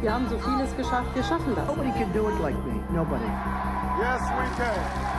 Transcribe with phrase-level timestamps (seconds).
[0.00, 1.66] Wir haben so vieles geschafft, wir schaffen das.
[1.68, 2.80] Nobody can do it like me.
[2.90, 3.24] Nobody.
[4.00, 5.10] Yes, we can.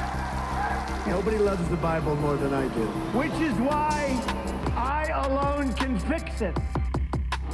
[1.08, 2.88] Nobody loves the Bible more than I do.
[3.18, 4.20] Which is why
[4.76, 6.58] I alone can fix it.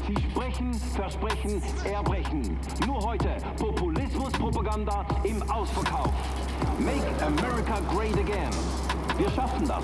[0.07, 2.57] Sie sprechen, versprechen, erbrechen.
[2.87, 6.13] Nur heute Populismus-Propaganda im Ausverkauf.
[6.79, 8.51] Make America great again.
[9.17, 9.83] Wir schaffen das.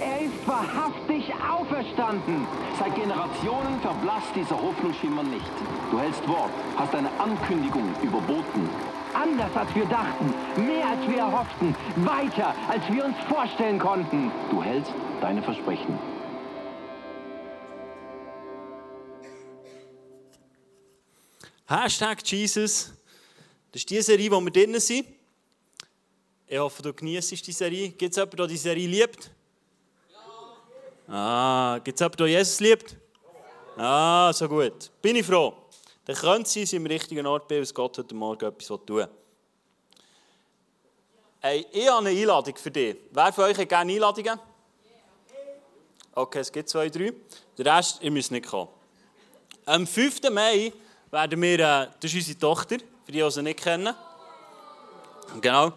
[0.00, 2.46] Er ist wahrhaftig auferstanden!
[2.78, 5.50] Seit Generationen verblasst dieser Hoffnungsschimmer nicht.
[5.90, 8.68] Du hältst Wort, hast eine Ankündigung überboten.
[9.12, 10.32] Anders als wir dachten,
[10.64, 14.30] mehr als wir erhofften, weiter als wir uns vorstellen konnten.
[14.50, 15.98] Du hältst deine Versprechen.
[21.66, 22.92] Hashtag Jesus.
[23.72, 25.08] Das ist die Serie, wo wir drin sind.
[26.46, 27.88] Ich hoffe, du genießt die Serie.
[27.90, 29.30] Gibt es jemanden, der die Serie liebt?
[31.10, 32.96] Ah, gibt es jemanden, der Jesus liebt?
[33.78, 34.90] Ah, so gut.
[35.00, 35.54] Bin ich froh.
[36.04, 39.08] Dann könnte sie im richtigen Ort bin, was Gott heute Morgen etwas tun will.
[41.40, 42.96] Hey, ich habe eine Einladung für dich.
[43.10, 44.38] Wer von euch hat gerne Einladungen?
[46.14, 47.12] Okay, es gibt zwei, drei.
[47.56, 48.68] Der Rest, ihr müsst nicht kommen.
[49.64, 50.30] Am 5.
[50.30, 50.72] Mai
[51.10, 53.94] werden wir, äh, das ist unsere Tochter, für die, die sie nicht kennen.
[55.40, 55.72] Genau.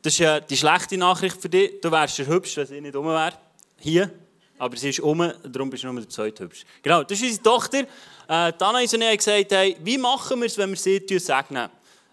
[0.00, 1.80] Das ist äh, die schlechte Nachricht für dich.
[1.82, 3.43] Du wärst der Hübsch, wenn sie nicht um wäre.
[3.78, 4.10] Hier.
[4.58, 6.64] Aber sie ist um, darum bist du nur der zweite Hübsch.
[6.82, 7.78] Genau, das ist unsere Tochter.
[7.80, 11.68] Äh, Dana und ich gesagt, hey, wie machen wir es, wenn wir sie segnen?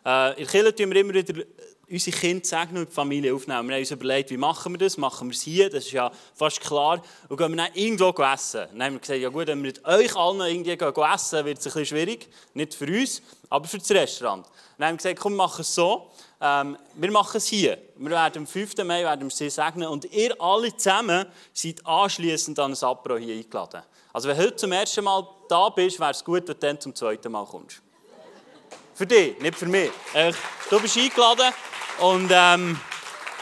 [0.06, 1.44] Äh, in Kirche tun wir immer wieder
[1.92, 3.68] unsere Kinder segnen und die Familie aufnehmen.
[3.68, 4.98] Wir haben uns überlegt, wie machen wir das?
[4.98, 5.70] Machen wir es hier?
[5.70, 7.02] Das ist ja fast klar.
[7.28, 8.68] Und gehen wir dann irgendwo essen.
[8.72, 11.60] Dann haben wir gesagt, ja gut, wenn wir mit euch allen irgendwie gehen essen, wird
[11.60, 12.30] es ein bisschen schwierig.
[12.54, 14.46] Nicht für uns, aber für das Restaurant.
[14.78, 16.10] Dann haben wir gesagt, komm, wir machen es so.
[16.40, 17.78] Ähm, wir machen es hier.
[17.98, 18.78] Wir werden am 5.
[18.78, 23.36] Mai werden wir sie segnen und ihr alle zusammen seid anschließend an ein Apro hier
[23.36, 23.84] eingeladen.
[24.14, 26.80] Also wenn du heute zum ersten Mal da bist, wäre es gut, wenn du dann
[26.80, 27.82] zum zweiten Mal kommst.
[28.96, 29.92] Für dich, nicht für mich.
[30.70, 31.54] Du bist eingeladen
[32.02, 32.80] und ähm,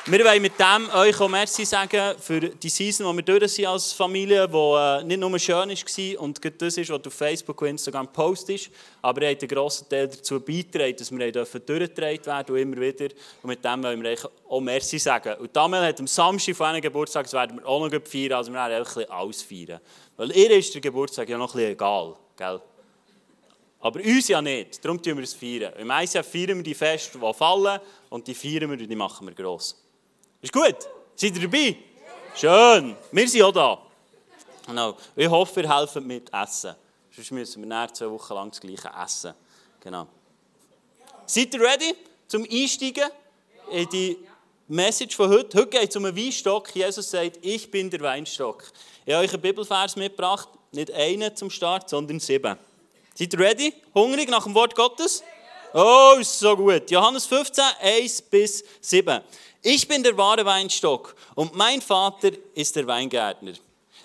[0.06, 3.68] wir wollen mit dem euch auch Merci sagen für die Season, die wir durch sind
[3.68, 7.70] als Familie, die äh, nicht nur schön war und das ist, was auf Facebook und
[7.70, 8.70] Instagram postest,
[9.02, 13.14] aber ihr habt einen grossen Teil dazu beigetragen, dass wir durchgetragen werden und immer wieder.
[13.44, 15.36] Und mit dem wollen wir euch auch Merci sagen.
[15.40, 18.52] Und Damel hat am Samstag von einem Geburtstag, das werden wir auch noch feiern, also
[18.52, 19.80] wir werden bisschen alles feiern.
[20.18, 22.62] Weil ihr ist der Geburtstag ja noch ein bisschen egal, gell?
[23.82, 25.34] Aber uns ja nicht, darum feiern wir es.
[25.34, 25.74] Feiern.
[25.78, 27.80] Im Jahr feiern wir die Feste, die fallen,
[28.10, 29.82] und die feiern wir und die machen wir gross.
[30.42, 30.76] Ist gut?
[31.16, 31.76] Seid ihr dabei?
[32.36, 32.96] Schön.
[33.12, 33.82] Wir sind auch da.
[34.66, 34.98] Genau.
[35.16, 36.76] Ich hoffe, ihr helft mit Essen.
[37.12, 39.34] Sonst müssen wir nach zwei Wochen lang das Gleiche essen.
[39.80, 40.08] Genau.
[41.26, 41.96] Seid ihr ready
[42.28, 43.10] zum Einsteigen
[43.72, 44.18] in die
[44.68, 45.58] Message von heute?
[45.58, 46.76] Heute geht es um einen Weinstock.
[46.76, 48.64] Jesus sagt, ich bin der Weinstock.
[49.06, 50.50] Ich habe euch einen Bibelvers mitgebracht.
[50.72, 52.58] Nicht einen zum Start, sondern sieben.
[53.20, 53.74] Seid ihr ready?
[53.94, 55.22] Hungrig nach dem Wort Gottes?
[55.74, 56.90] Oh, so gut.
[56.90, 59.20] Johannes 15, 1 bis 7.
[59.62, 63.56] Ich bin der wahre Weinstock und mein Vater ist der Weingärtner.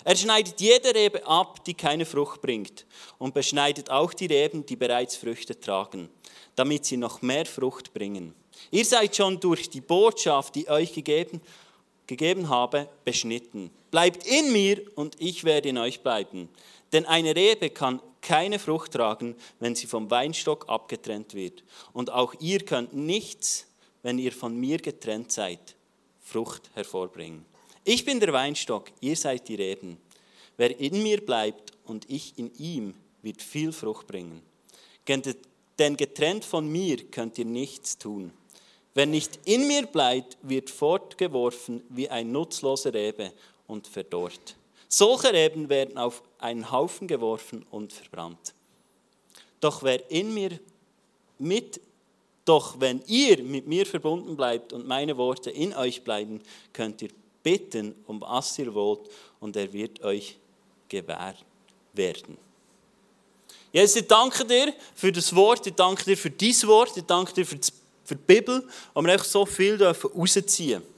[0.03, 2.85] Er schneidet jede Rebe ab, die keine Frucht bringt,
[3.17, 6.09] und beschneidet auch die Reben, die bereits Früchte tragen,
[6.57, 8.35] damit sie noch mehr Frucht bringen.
[8.69, 11.39] Ihr seid schon durch die Botschaft, die euch gegeben,
[12.05, 13.71] gegeben habe, beschnitten.
[13.91, 16.49] Bleibt in mir und ich werde in euch bleiben.
[16.91, 21.63] Denn eine Rebe kann keine Frucht tragen, wenn sie vom Weinstock abgetrennt wird.
[21.93, 23.67] Und auch ihr könnt nichts
[24.05, 25.75] wenn ihr von mir getrennt seid,
[26.21, 27.43] Frucht hervorbringen.
[27.83, 29.97] Ich bin der Weinstock, ihr seid die Reben.
[30.57, 32.93] Wer in mir bleibt und ich in ihm,
[33.23, 34.43] wird viel Frucht bringen.
[35.79, 38.31] Denn getrennt von mir könnt ihr nichts tun.
[38.93, 43.33] Wer nicht in mir bleibt, wird fortgeworfen wie ein nutzloser Rebe
[43.65, 44.55] und verdorrt.
[44.87, 48.53] Solche Reben werden auf einen Haufen geworfen und verbrannt.
[49.59, 50.59] Doch wer in mir
[51.37, 51.81] mit
[52.45, 56.41] doch wenn ihr mit mir verbunden bleibt und meine Worte in euch bleiben,
[56.73, 57.09] könnt ihr
[57.41, 59.09] bitten, um was ihr wollt,
[59.39, 60.37] und er wird euch
[60.87, 61.43] gewährt
[61.93, 62.37] werden.
[63.73, 67.33] Jesus, ich danke dir für das Wort, ich danke dir für dein Wort, ich danke
[67.33, 70.94] dir für die, Bibel, wo wir so viel rausziehen dürfen.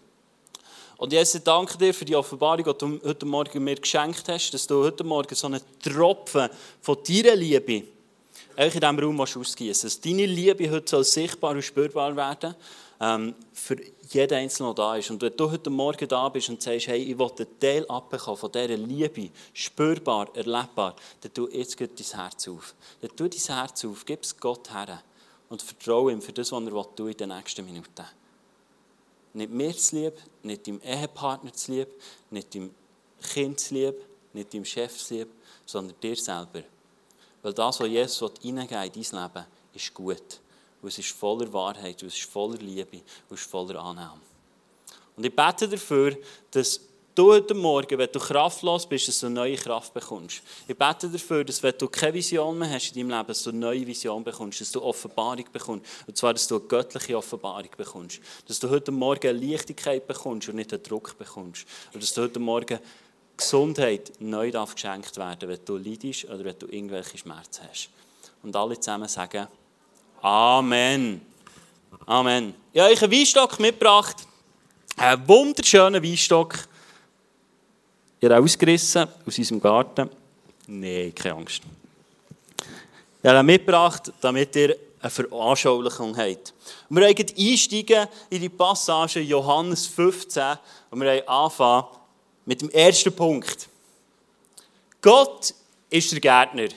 [0.97, 4.65] Und Jesus, danke dir für die Offenbarung, die du heute Morgen mir geschenkt hast, dass
[4.65, 6.49] du heute Morgen so einen Tropfen
[6.81, 7.83] von deiner Liebe
[8.55, 12.55] in diesem Raum ausgießen Dass deine Liebe heute soll sichtbar und spürbar werden
[12.99, 13.77] ähm, für
[14.09, 15.11] jeden Einzelnen, der da ist.
[15.11, 18.39] Und wenn du heute Morgen da bist und sagst, hey, ich will einen Teil abbekommen
[18.39, 22.73] von dieser Liebe, spürbar, erlebbar, dann tu jetzt dein Herz auf.
[23.01, 25.03] Dann tu dein Herz auf, gib es Gott her
[25.50, 28.05] und vertraue ihm für das, was er in den nächsten Minuten.
[29.38, 31.89] Nicht mir zu lieb, nicht deinem Ehepartner zu lieb,
[32.31, 32.74] nicht deinem
[33.22, 33.95] Kind zu lieb,
[34.34, 35.30] nicht deinem Chef zu lieb,
[35.63, 36.63] sondern dir selber.
[37.44, 39.45] Weil das, was Jesus in dein Leben,
[39.75, 40.39] ist gut.
[40.81, 42.98] Und es ist voller Wahrheit, und es ist voller Liebe,
[43.30, 44.22] und es ist voller Annahme.
[45.16, 46.18] Und ich bete dafür,
[46.50, 46.81] dass
[47.17, 50.41] du heute Morgen, wenn du kraftlos bist, dass du neue Kraft bekommst.
[50.67, 53.49] Ich bete dafür, dass wenn du keine Vision mehr hast in deinem Leben, dass du
[53.49, 55.85] eine neue Vision bekommst, dass du Offenbarung bekommst.
[56.05, 58.19] Und zwar, dass du eine göttliche Offenbarung bekommst.
[58.47, 61.65] Dass du heute Morgen eine Leichtigkeit bekommst und nicht einen Druck bekommst.
[61.91, 62.79] Und dass du heute Morgen
[63.35, 67.89] Gesundheit neu darf geschenkt werden, wenn du leidest oder wenn du irgendwelche Schmerzen hast.
[68.43, 69.47] Und alle zusammen sagen,
[70.21, 71.21] Amen.
[72.05, 72.53] Amen.
[72.73, 74.17] Ich habe euch einen Weinstock mitgebracht.
[74.97, 76.67] Einen wunderschönen Weinstock.
[78.19, 80.09] Ihr ausgerissen aus unserem Garten.
[80.67, 81.61] Nein, keine Angst.
[83.21, 86.53] Ich habe mitgebracht, damit ihr eine Veranschaulichung habt.
[86.89, 90.57] wir wollen einsteigen in die Passage Johannes 15
[90.89, 91.85] und wir wollen anfangen
[92.45, 93.69] mit dem ersten Punkt.
[95.01, 95.53] Gott
[95.89, 96.69] ist der Gärtner.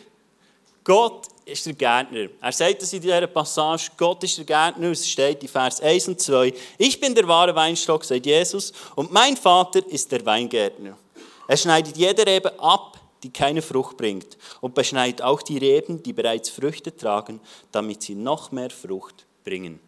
[0.85, 2.29] Gott ist der Gärtner.
[2.41, 6.09] Er sagt es in dieser Passage, Gott ist der Gärtner, es steht in Vers 1
[6.09, 6.53] und 2.
[6.79, 10.97] Ich bin der wahre Weinstock, sagt Jesus, und mein Vater ist der Weingärtner.
[11.51, 16.13] Er schneidet jede Rebe ab, die keine Frucht bringt, und beschneidet auch die Reben, die
[16.13, 17.41] bereits Früchte tragen,
[17.73, 19.81] damit sie noch mehr Frucht bringen.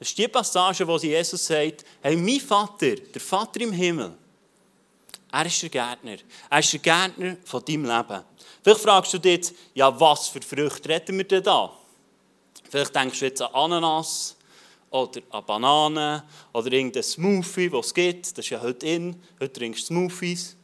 [0.00, 4.16] Das ist die Passage, wo Jesus sagt, hey, mein Vater, der Vater im Himmel,
[5.30, 6.16] er ist der Gärtner.
[6.50, 8.24] Er ist der Gärtner von deinem Leben.
[8.60, 11.72] Vielleicht fragst du dich jetzt, ja, was für Früchte reden wir denn da?
[12.68, 14.34] Vielleicht denkst du jetzt an Ananas
[14.90, 16.22] oder an Bananen
[16.52, 18.26] oder irgendein Smoothie, das es gibt.
[18.36, 19.22] Das ist ja heute in.
[19.38, 20.56] Heute trinkst du Smoothies.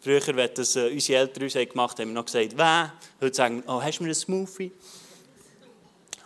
[0.00, 2.92] Früher, wenn das äh, unsere Eltern uns gemacht haben, haben wir noch gesagt, wer?
[3.20, 4.72] Heute sagen wir, oh, hast du mir einen Smoothie?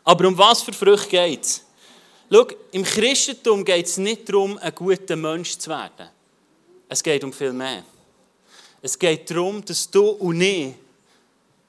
[0.04, 1.64] Aber um was für Früchte geht es?
[2.30, 6.08] Schau, im Christentum geht es nicht darum, ein guter Mensch zu werden.
[6.88, 7.84] Es geht um viel mehr.
[8.82, 10.74] Es geht darum, dass du und ich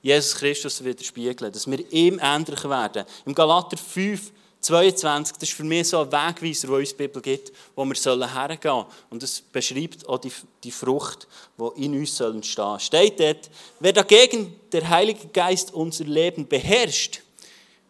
[0.01, 3.05] Jesus Christus widerspiegeln, dass wir ihm ähnlicher werden.
[3.25, 4.31] Im Galater 5,
[4.63, 8.33] 22, das ist für mich so ein Wegweiser, wo uns die Bibel gibt, wo wir
[8.33, 8.85] hergehen sollen.
[9.09, 10.31] Und es beschreibt auch die,
[10.63, 11.27] die Frucht,
[11.59, 12.79] die in uns entstehen soll.
[12.79, 13.49] Steht dort,
[13.79, 17.21] wer dagegen der Heilige Geist unser Leben beherrscht,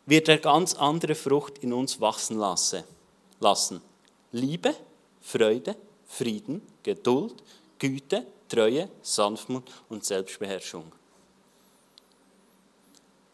[0.06, 3.82] wird er ganz andere Frucht in uns wachsen lassen.
[4.32, 4.76] Liebe,
[5.22, 5.76] Freude,
[6.08, 7.36] Frieden, Geduld,
[7.78, 10.92] Güte, Treue, Sanftmut und Selbstbeherrschung.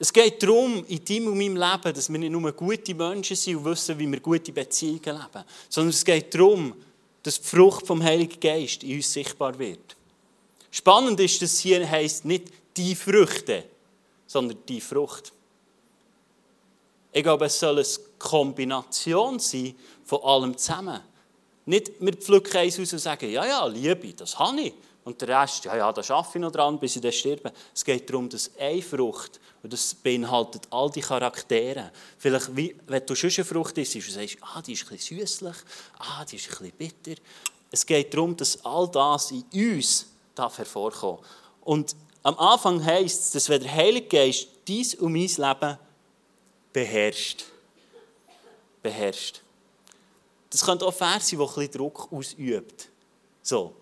[0.02, 3.58] Es geht darum, in deinem und meinem Leben, dass wir nicht nur gute Menschen sind
[3.58, 6.74] und wissen, wie wir gute Beziehungen leben, sondern es geht darum,
[7.22, 9.98] dass die Frucht vom Heiligen Geist in uns sichtbar wird.
[10.72, 12.46] Spannend ist, dass hier heißt nicht
[12.78, 13.66] die Früchte,
[14.26, 15.34] sondern die Frucht.
[17.12, 17.88] Ich glaube, es soll eine
[18.18, 19.76] Kombination sein
[20.06, 21.02] von allem zusammen.
[21.66, 24.74] Nicht, wir pflücken eins aus und sagen, ja, ja, Liebe, das habe ich.
[25.10, 27.52] Und der Rest, ja, ja, da arbeite ich noch dran, bis ich dann sterbe.
[27.74, 33.04] Es geht darum, dass eine Frucht, und das beinhaltet all die Charaktere, vielleicht, wie, wenn
[33.04, 35.56] du schon eine Frucht isst und sagst, ah, die ist ein bisschen süßlich,
[35.98, 37.22] ah, die ist ein bisschen bitter.
[37.72, 40.06] Es geht darum, dass all das in uns
[40.36, 41.26] darf hervorkommen
[41.62, 45.80] Und am Anfang heisst es, dass wenn der Heilige Geist dies und mein Leben
[46.72, 47.46] beherrscht,
[48.84, 49.42] beherrscht,
[50.52, 52.90] das könnte auch Vers sein, der ein bisschen Druck ausübt.
[53.42, 53.74] So,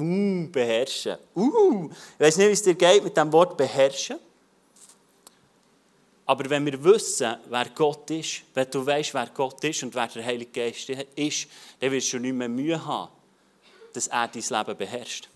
[0.00, 1.16] uh, beherrschen.
[1.34, 4.18] Uh, ich weiß nicht, wie es dir geht mit dem Wort beherrschen.
[6.26, 10.06] Aber wenn wir wissen, wer Gott ist, wenn du weißt, wer Gott ist und wer
[10.06, 11.48] der Heilige Geist ist,
[11.80, 13.10] dann wirst du nicht mehr Mühe haben,
[13.92, 15.28] dass er dein Leben beherrscht.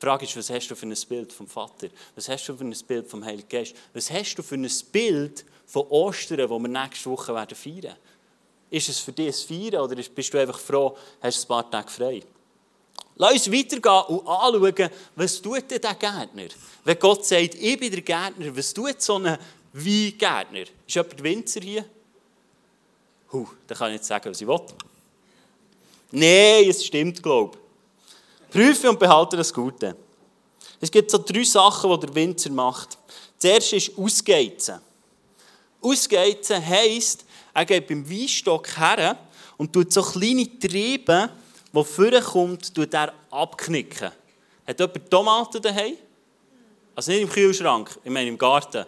[0.00, 1.88] Die Frage ist, was hast du für ein Bild vom Vater?
[2.14, 3.74] Was hast du für ein Bild vom Heiligen Geist?
[3.92, 7.96] Was hast du für ein Bild von Ostern, das wir nächste Woche werden feiern
[8.70, 9.32] ist es für dich ein
[9.70, 12.22] Feiern oder bist du einfach froh, hast ein paar Tage frei?
[13.20, 16.46] Lass uns weitergehen und anschauen, was tut denn der Gärtner?
[16.84, 19.36] Wenn Gott sagt, ich bin der Gärtner, was tut so ein
[19.72, 20.62] Weingärtner?
[20.86, 21.84] Ist jemand Winzer hier?
[23.32, 24.60] Huh, dann kann ich jetzt sagen, was ich will.
[26.12, 28.52] Nein, es stimmt, glaube ich.
[28.52, 29.96] Prüfe und behalte das Gute.
[30.80, 32.96] Es gibt so drei Sachen, die der Winzer macht.
[33.40, 34.78] Das erste ist Ausgeizen.
[35.82, 39.18] Ausgeizen heisst, er geht beim Weinstock her
[39.56, 41.30] und tut so kleine Triebe
[41.74, 44.10] der vorkommt, tut er abknicken.
[44.66, 45.94] Hat jemand Tomaten daheim?
[46.94, 48.84] Also nicht im Kühlschrank, ich meine im Garten.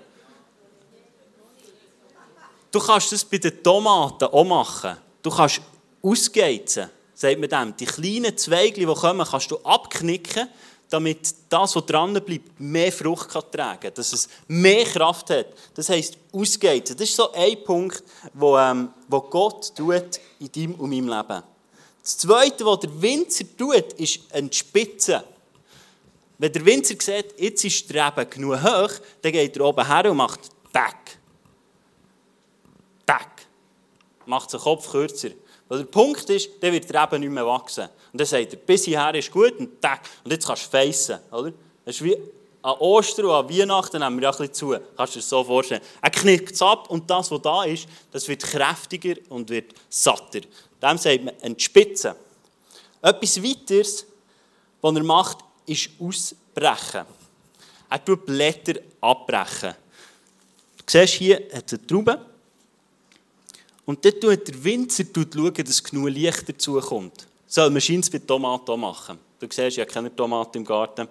[2.70, 4.96] Du kannst das bei den Tomaten auch machen.
[5.22, 5.60] Du kannst
[6.02, 7.76] ausgeizen, sagt man dem.
[7.76, 10.48] Die kleinen Zweige, die kommen, kannst du abknicken,
[10.88, 15.46] damit das, was dran bleibt, mehr Frucht kann tragen kann, dass es mehr Kraft hat.
[15.74, 16.96] Das heisst, ausgeizen.
[16.96, 18.02] Das ist so ein Punkt,
[18.34, 21.42] wo, ähm, wo Gott tut in deinem und meinem Leben.
[22.02, 25.20] Das Zweite, was der Winzer tut, ist entspitzen.
[26.38, 28.90] Wenn der Winzer sieht, jetzt ist der Reben genug hoch,
[29.20, 30.40] dann geht er oben her und macht
[30.72, 31.18] Tack.
[33.04, 33.46] Tack.
[34.24, 35.30] Macht den Kopf kürzer.
[35.68, 37.88] Weil der Punkt ist, dann wird der Reben nicht mehr wachsen.
[38.12, 40.00] Und dann sagt er, bis hierher ist gut und Tack.
[40.24, 41.18] Und jetzt kannst du feissen.
[41.30, 41.52] Oder?
[41.84, 42.16] Das ist wie
[42.62, 44.70] an Ostern und an Weihnachten nehmen wir ja ein bisschen zu.
[44.96, 45.82] Kannst du dir das so vorstellen.
[46.00, 50.40] Er knickt es ab und das, was da ist, das wird kräftiger und wird satter.
[50.82, 52.14] Dem sagt man entspitzen.
[53.02, 54.06] Etwas weiteres,
[54.80, 57.04] was er macht, ist ausbrechen.
[57.88, 59.74] Er tut Blätter abbrechen.
[60.78, 62.26] Du siehst hier, hat eine Traube.
[63.84, 67.26] Und dann tut der Winzer schauen, dass genug Licht dazukommt.
[67.46, 69.18] Soll man scheint bei Tomaten machen.
[69.38, 71.08] Du siehst, ich habe keine Tomaten im Garten.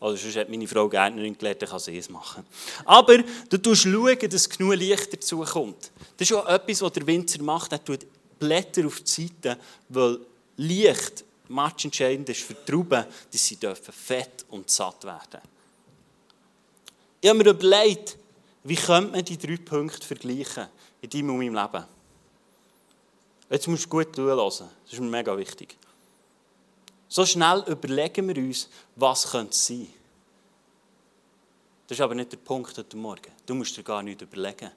[0.00, 2.44] Oder sonst hat meine Frau Gärtnerin gelernt, dann kann sie es machen.
[2.84, 3.18] Aber
[3.50, 5.90] du schauen, dass genug Licht dazukommt.
[6.16, 7.72] Das ist auch etwas, was der Winzer macht.
[7.72, 8.06] Er tut
[8.38, 10.20] Blätter auf die Seite, weil
[10.56, 15.40] Licht entscheidend ist für die Trauben, dass sie dürfen fett und satt werden
[17.20, 18.16] Ich habe mir überlegt,
[18.64, 20.68] wie könnte man die drei Punkte vergleichen
[21.00, 21.84] in deinem und meinem Leben.
[23.50, 24.68] Jetzt musst du gut zuhören.
[24.84, 25.76] Das ist mir mega wichtig.
[27.08, 29.88] So schnell überlegen wir uns, was könnte es sein.
[31.86, 33.32] Das ist aber nicht der Punkt heute Morgen.
[33.46, 34.70] Du musst dir gar nicht überlegen.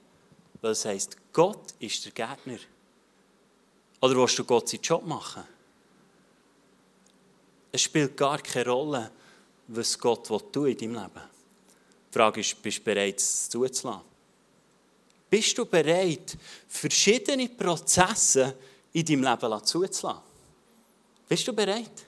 [0.62, 2.58] Weil es heisst, Gott ist der Gärtner.
[4.02, 5.44] Oder willst du Gott seinen Job machen?
[7.70, 9.10] Es spielt gar keine Rolle,
[9.68, 11.22] was Gott tun in deinem Leben.
[12.08, 14.02] Die Frage ist, bist du bereit, es zuzulassen?
[15.30, 16.36] Bist du bereit,
[16.68, 18.56] verschiedene Prozesse
[18.92, 20.20] in deinem Leben zuzulassen?
[21.28, 22.04] Bist du bereit?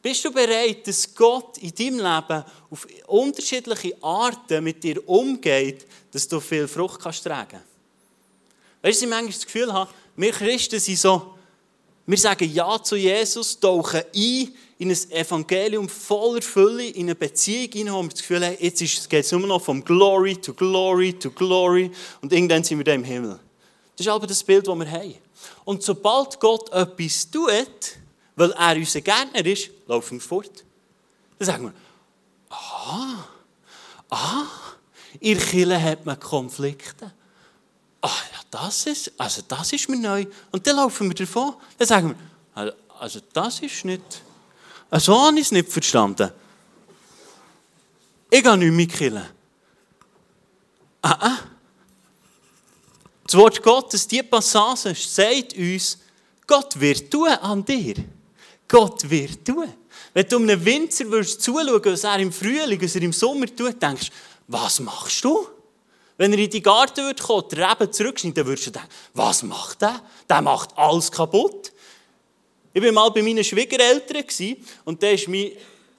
[0.00, 6.28] Bist du bereit, dass Gott in deinem Leben auf unterschiedliche Arten mit dir umgeht, dass
[6.28, 7.60] du viel Frucht kannst tragen
[8.82, 11.34] Weißt du, ich manchmal das Gefühl habe, wir Christen sind so,
[12.06, 17.70] wir sagen Ja zu Jesus, tauchen ein in ein Evangelium voller Fülle, in eine Beziehung
[17.72, 21.12] hinein, wo wir das Gefühl haben, jetzt geht es nur noch vom Glory to Glory
[21.12, 21.90] to Glory
[22.20, 23.38] und irgendwann sind wir dann im Himmel.
[23.96, 25.14] Das ist aber das Bild, das wir haben.
[25.64, 27.96] Und sobald Gott etwas tut,
[28.36, 30.64] weil er unser Gärtner ist, laufen wir fort.
[31.38, 31.72] Dann sagen wir,
[32.48, 33.28] aha,
[34.10, 34.46] aha,
[35.22, 37.12] der Kirche hat man Konflikte.
[38.00, 40.26] Ah, ja, das ist, also das ist mir neu.
[40.52, 41.56] Und dann laufen wir davon.
[41.76, 42.16] Dann sagen wir,
[42.54, 44.22] also, also das ist nicht,
[44.92, 46.30] so habe ich es nicht verstanden.
[48.30, 49.28] Ich gehe nicht mit Kirche.
[51.02, 51.38] Ah, ah.
[53.24, 55.98] Das Wort Gottes, diese Passage, sagt uns,
[56.46, 57.96] Gott wird tun an dir.
[58.68, 59.72] Gott wird tun.
[60.12, 63.82] Wenn du einem Winzer würdest zuschauen, was er im Frühling, was er im Sommer tut,
[63.82, 64.14] denkst du,
[64.46, 65.44] was machst du?
[66.16, 69.42] Wenn er in die Garten würde kommen, die Reben zurückschneiden, dann würdest du denken, was
[69.42, 70.00] macht der?
[70.28, 71.72] Der macht alles kaputt.
[72.72, 74.24] Ich war mal bei meinen Schwiegereltern
[74.84, 75.52] und da ist mein,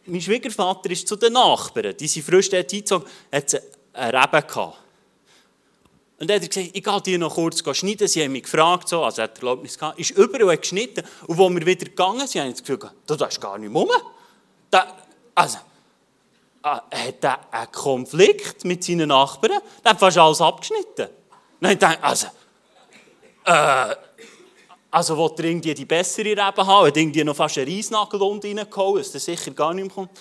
[0.05, 1.95] mein Schwiegervater ist zu den Nachbarn.
[1.97, 3.61] Die sind frisch dort eingezogen, hat
[3.93, 4.77] eine Rebe gehabt.
[6.17, 8.07] Und dann hat er gesagt, ich gehe die noch kurz schneiden.
[8.07, 11.03] Sie haben mich gefragt, so, also er hat Erlaubnis gehabt, ist überall geschnitten.
[11.27, 13.89] Und als wir wieder gegangen sind, habe ich das Gefühl, da ist gar nicht rum.
[14.69, 14.95] Da,
[15.33, 15.57] also,
[16.65, 19.61] hat er einen Konflikt mit seinen Nachbarn?
[19.83, 21.09] Der hat fast alles abgeschnitten.
[21.59, 22.27] Dann ich dachte, also,
[23.45, 23.95] äh,
[24.91, 28.57] also will er irgendwie die bessere Rebe haben, hat irgendwie noch fast einen Reisnagel unten
[28.57, 30.11] reingehauen, dass der sicher gar nicht mehr kommt.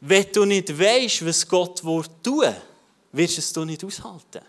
[0.00, 2.54] Wenn du nicht weißt, was Gott tun
[3.12, 4.40] wirst du es nicht aushalten.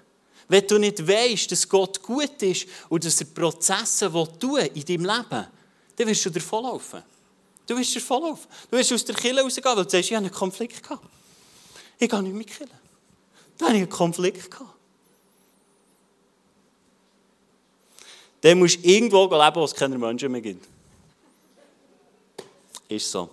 [0.48, 5.06] Wenn du nicht weißt, dass Gott gut ist und dass er Prozesse tun in deinem
[5.06, 5.48] Leben,
[5.96, 7.04] dann wirst du davonlaufen.
[7.66, 8.50] Du wirst davonlaufen.
[8.70, 11.06] Du wirst aus der Kille rausgehen, weil du sagst, ich habe einen Konflikt gehabt.
[11.98, 12.70] Ich gehe nicht mit Kille.
[13.58, 14.70] Da habe ich einen Konflikt gehabt.
[18.42, 20.68] Dann musst du irgendwo leben, wo es keine Menschen mehr gibt.
[22.90, 23.30] Ist so.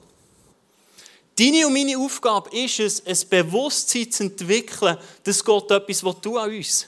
[1.37, 6.55] Deine und meine Aufgabe ist es, ein Bewusstsein zu entwickeln, dass Gott etwas tun an
[6.55, 6.87] uns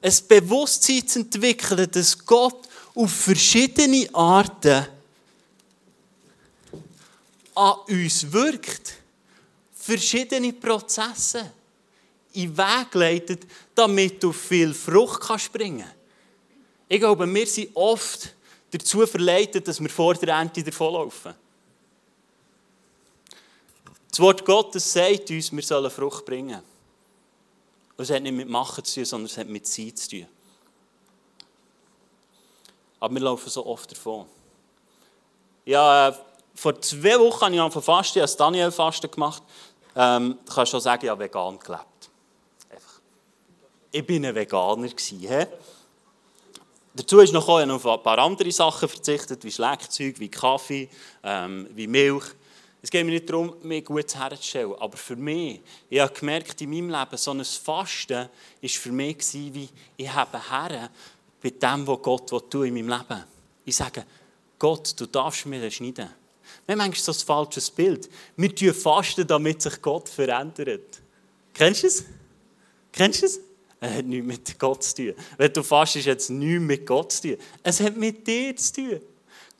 [0.00, 4.86] ein Bewusstsein zu entwickeln, dass Gott auf verschiedene Arten
[7.58, 8.94] an uns wirkt.
[9.72, 11.52] Verschiedene Prozesse
[12.34, 15.90] in Weg leitet, damit du viel Frucht kannst bringen
[16.88, 18.32] Ich glaube, wir sind oft
[18.70, 21.34] dazu verleitet, dass wir vor der Ernte davonlaufen.
[24.08, 26.62] Das Wort Gottes sagt uns, wir sollen Frucht bringen.
[27.96, 30.26] Und es hat nicht mit Machen zu tun, sondern es hat mit Sein zu tun.
[33.00, 34.26] Aber wir laufen so oft davon.
[35.64, 36.14] Ja, äh,
[36.58, 39.44] vor zwei Wochen habe ich angefangen Fasten, ich habe das Daniel-Fasten gemacht.
[39.94, 42.10] Ähm, du kannst schon sagen, ich habe vegan gelebt.
[42.68, 43.00] Einfach.
[43.92, 44.88] Ich war ein Veganer.
[44.88, 45.46] He?
[46.94, 50.88] Dazu ist noch auf ein paar andere Sachen verzichtet, wie Schleckzeug, wie Kaffee,
[51.22, 52.24] ähm, wie Milch.
[52.82, 56.70] Es geht mir nicht darum, mich gut herzustellen, aber für mich, ich habe gemerkt in
[56.70, 58.28] meinem Leben, so ein Fasten
[58.60, 60.88] war für mich wie, ich habe Herren
[61.40, 63.24] bei dem, was Gott tun in meinem Leben.
[63.64, 64.04] Ich sage,
[64.58, 66.08] Gott, du darfst mir schneiden.
[66.68, 68.10] Wir haben manchmal so ein falsches Bild.
[68.36, 71.00] Wir tun fasten, damit sich Gott verändert.
[71.54, 72.04] Kennst du es?
[72.92, 73.40] Kennst du es?
[73.80, 75.14] Es hat nichts mit Gott zu tun.
[75.38, 77.36] Wenn du fastest, hat es nichts mit Gott zu tun.
[77.62, 79.00] Es hat mit dir zu tun.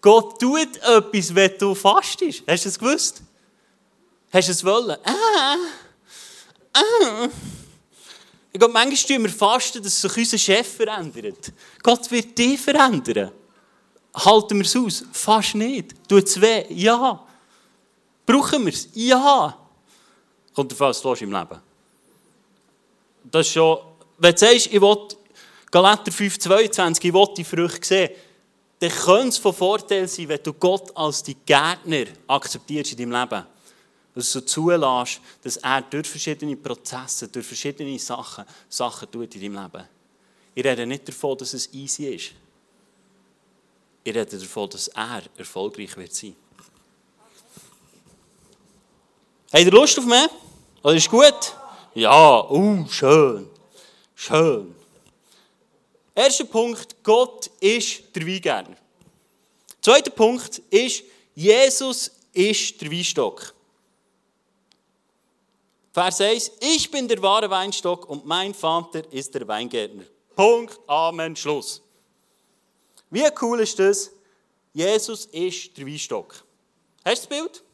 [0.02, 2.42] Gott tut etwas, wenn du fastest.
[2.46, 3.22] Hast du es gewusst?
[4.30, 4.98] Hast du es wollen?
[5.02, 5.56] Ah,
[6.74, 7.28] ah.
[8.52, 11.54] Ich glaube, manchmal tun wir fasten, dass sich unser Chef verändert.
[11.82, 13.32] Gott wird dich verändern.
[14.14, 15.04] Halten wir es aus?
[15.12, 15.94] Fast nicht.
[16.08, 16.64] Tut es weh?
[16.70, 17.24] Ja.
[18.26, 18.88] Brauchen wir es?
[18.94, 19.56] Ja.
[20.54, 21.60] Kommt davon, was du im Leben
[23.24, 23.78] Das ist schon,
[24.18, 25.08] wenn du sagst, ich will
[25.70, 28.10] Galater 5,22, ich will die Früchte sehen,
[28.80, 33.20] dann könnte es von Vorteil sein, wenn du Gott als die Gärtner akzeptierst in deinem
[33.20, 33.44] Leben
[34.18, 39.62] dass du zulässt, dass er durch verschiedene Prozesse, durch verschiedene Sachen, Sachen tut in deinem
[39.62, 39.84] Leben.
[40.56, 42.32] Ich rede nicht davon, dass es easy ist.
[44.08, 46.34] Ich rede davon, dass er erfolgreich wird sein.
[49.52, 50.30] Habt ihr Lust auf mehr?
[50.82, 51.54] Oder ist gut?
[51.94, 53.50] Ja, uh, schön.
[54.14, 54.74] Schön.
[56.14, 58.78] Erster Punkt, Gott ist der Weingärtner.
[59.82, 63.52] Zweiter Punkt ist, Jesus ist der Weinstock.
[65.92, 70.04] Vers 1, ich bin der wahre Weinstock und mein Vater ist der Weingärtner.
[70.34, 71.82] Punkt, Amen, Schluss.
[73.10, 74.10] Wie cool ist das?
[74.72, 76.44] Jesus ist der Weinstock.
[77.04, 77.64] Hast du das Bild?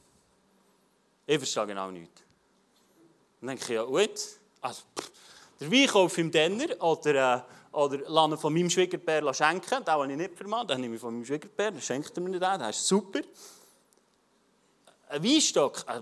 [1.26, 2.22] Ich verstehe genau nichts.
[3.40, 4.10] Dann denke ich, ja gut,
[4.60, 4.82] also,
[5.60, 9.84] der Wein kaufe ich im Denner oder, äh, oder lasse von meinem Schwiegerpär schenken.
[9.84, 12.30] Den, den ich nicht vermache, den nehme ich von meinem Schwiegerpär, dann schenkt er mir
[12.30, 13.20] den, das ist super.
[15.08, 16.00] Ein Weinstock, äh,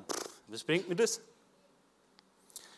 [0.48, 1.20] was bringt mir das?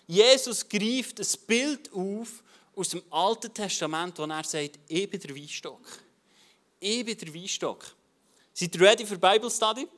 [0.07, 2.43] Jesus greift ein Bild auf
[2.77, 5.81] aus dem Alten Testament, wo er sagt, ich bin der Weinstock.
[6.87, 7.83] Ich bin der Weinstock.
[8.53, 9.89] Seid ihr ready für Bible Study?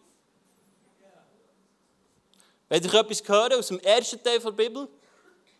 [2.69, 4.89] Wenn ihr etwas hören aus dem ersten Teil der Bibel,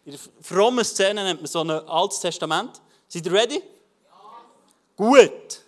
[0.05, 2.81] in der frommen Szene nennt man so ein Altes Testament.
[3.09, 3.57] Seid ihr ready?
[3.57, 4.45] Ja.
[4.97, 5.63] Gut.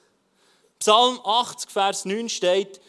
[0.78, 2.80] Psalm 80, Vers 9 steht,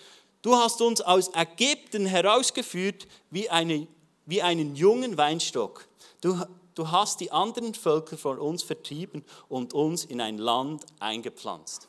[0.43, 3.87] Du hast uns aus Ägypten herausgeführt wie eine
[4.27, 5.87] wie einen jungen Weinstock.
[6.21, 6.39] Du,
[6.75, 11.88] du hast die anderen Völker von uns vertrieben und uns in ein Land eingepflanzt.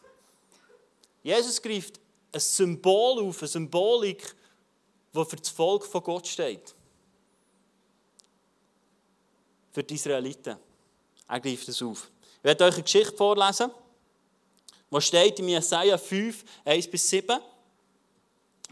[1.23, 2.01] Jesus greift
[2.33, 4.35] ein Symbol auf, eine Symbolik,
[5.15, 6.75] die für das Volk von Gott steht.
[9.73, 10.57] Für die Israeliten.
[11.29, 12.11] Er greift es auf.
[12.39, 13.71] Ich werde euch eine Geschichte vorlesen,
[14.91, 17.39] die steht in Jesaja 5, 1 bis 7.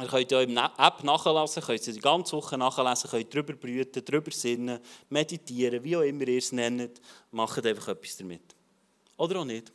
[0.00, 3.52] Ihr könnt ja in der App nachlesen, könnt sie die ganze Woche nachlesen, könnt darüber
[3.54, 7.00] brüten, darüber sinnen, meditieren, wie auch immer ihr es nennt.
[7.30, 8.42] Macht einfach etwas damit.
[9.16, 9.72] Oder auch nicht.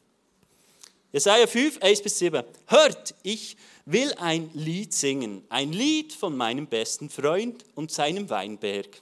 [1.14, 2.44] Jesaja 5, 1 bis 7.
[2.66, 9.00] Hört, ich will ein Lied singen, ein Lied von meinem besten Freund und seinem Weinberg.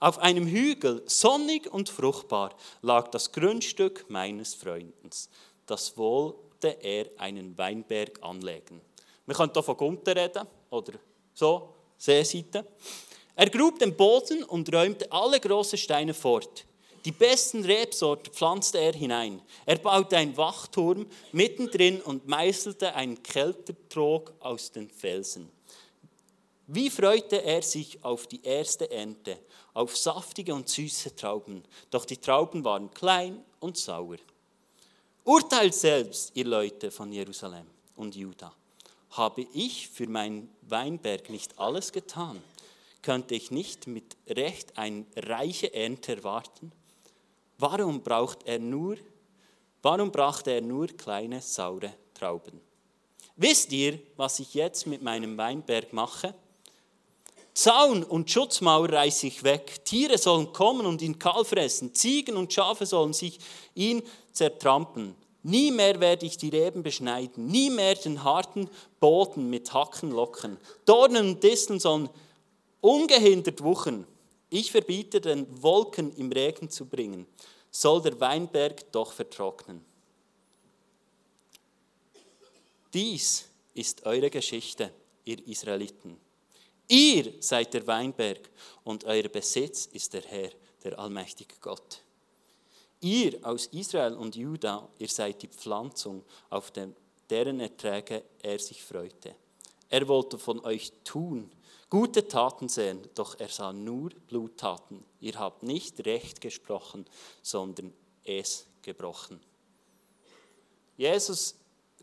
[0.00, 5.30] Auf einem Hügel, sonnig und fruchtbar, lag das Grundstück meines Freundes.
[5.64, 8.80] Das wollte er einen Weinberg anlegen.
[9.24, 10.94] Wir können hier von Gunter reden oder
[11.34, 12.66] so, Seeseite.
[13.36, 16.66] Er grub den Boden und räumte alle großen Steine fort.
[17.04, 19.42] Die besten Rebsorten pflanzte er hinein.
[19.66, 25.50] Er baute einen Wachturm mittendrin und meißelte einen Kältertrog aus den Felsen.
[26.66, 29.38] Wie freute er sich auf die erste Ernte,
[29.74, 34.16] auf saftige und süße Trauben, doch die Trauben waren klein und sauer.
[35.24, 38.54] Urteilt selbst, ihr Leute von Jerusalem und Juda.
[39.10, 42.42] Habe ich für meinen Weinberg nicht alles getan?
[43.02, 46.72] Könnte ich nicht mit Recht eine reiche Ernte erwarten?
[47.58, 48.96] Warum braucht er nur,
[49.82, 52.60] warum brachte er nur kleine saure Trauben?
[53.36, 56.34] Wisst ihr, was ich jetzt mit meinem Weinberg mache?
[57.54, 59.84] Zaun und Schutzmauer reiße ich weg.
[59.84, 61.94] Tiere sollen kommen und ihn kahl fressen.
[61.94, 63.38] Ziegen und Schafe sollen sich
[63.74, 65.14] ihn zertrampen.
[65.44, 70.56] Nie mehr werde ich die Reben beschneiden, nie mehr den harten Boden mit Hacken locken.
[70.84, 72.08] Dornen und Disteln sollen
[72.80, 74.06] ungehindert wuchern.
[74.54, 77.26] Ich verbiete den Wolken im Regen zu bringen,
[77.72, 79.84] soll der Weinberg doch vertrocknen.
[82.92, 84.92] Dies ist eure Geschichte,
[85.24, 86.20] ihr Israeliten.
[86.86, 88.48] Ihr seid der Weinberg
[88.84, 90.50] und euer Besitz ist der Herr,
[90.84, 92.00] der allmächtige Gott.
[93.00, 99.34] Ihr aus Israel und Juda, ihr seid die Pflanzung, auf deren Erträge er sich freute.
[99.94, 101.52] Er wollte von euch tun,
[101.88, 105.04] gute Taten sehen, doch er sah nur Bluttaten.
[105.20, 107.06] Ihr habt nicht recht gesprochen,
[107.42, 107.92] sondern
[108.24, 109.38] es gebrochen.
[110.96, 111.54] Jesus,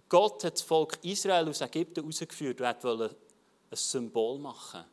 [0.07, 3.13] Gott hat das Volk Israel aus Ägypten herausgeführt und wollte
[3.69, 4.85] ein Symbol machen.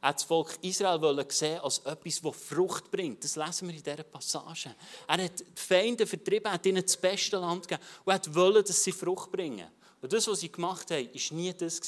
[0.00, 3.22] Er hat das Volk Israel sehen als etwas, das Frucht bringt.
[3.22, 4.74] Das lesen wir in dieser Passage.
[5.06, 8.92] Er hat die Feinde vertrieben, hat ihnen das beste Land gegeben und wollte, dass sie
[8.92, 9.68] Frucht bringen.
[10.06, 11.80] Und das, was sie gemacht haben, war nie das,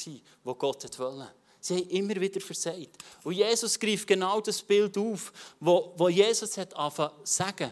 [0.43, 1.31] was Gott wollte.
[1.61, 2.97] Sie haben immer wieder versagt.
[3.23, 7.71] Und Jesus greift genau das Bild auf, wo, wo Jesus hat angefangen zu sagen,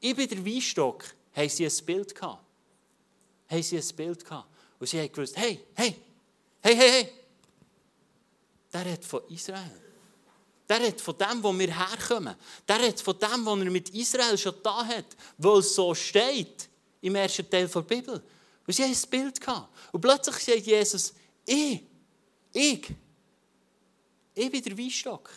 [0.00, 2.44] ich bin der Weinstock, haben sie ein Bild gehabt.
[3.48, 4.48] Haben sie ein Bild gehabt.
[4.78, 5.96] Und sie haben gewusst, hey, hey,
[6.60, 7.12] hey, hey, hey,
[8.70, 9.80] der redet von Israel.
[10.68, 12.36] Der redet von dem, wo wir herkommen.
[12.68, 15.06] Der redet von dem, was er mit Israel schon da hat,
[15.38, 16.68] weil es so steht
[17.00, 18.22] im ersten Teil der Bibel.
[18.66, 19.68] Und sie haben ein Bild gehabt.
[19.92, 21.82] Und plötzlich sagt Jesus, ich,
[22.52, 22.94] ich,
[24.34, 25.30] ich bin der Weinstock.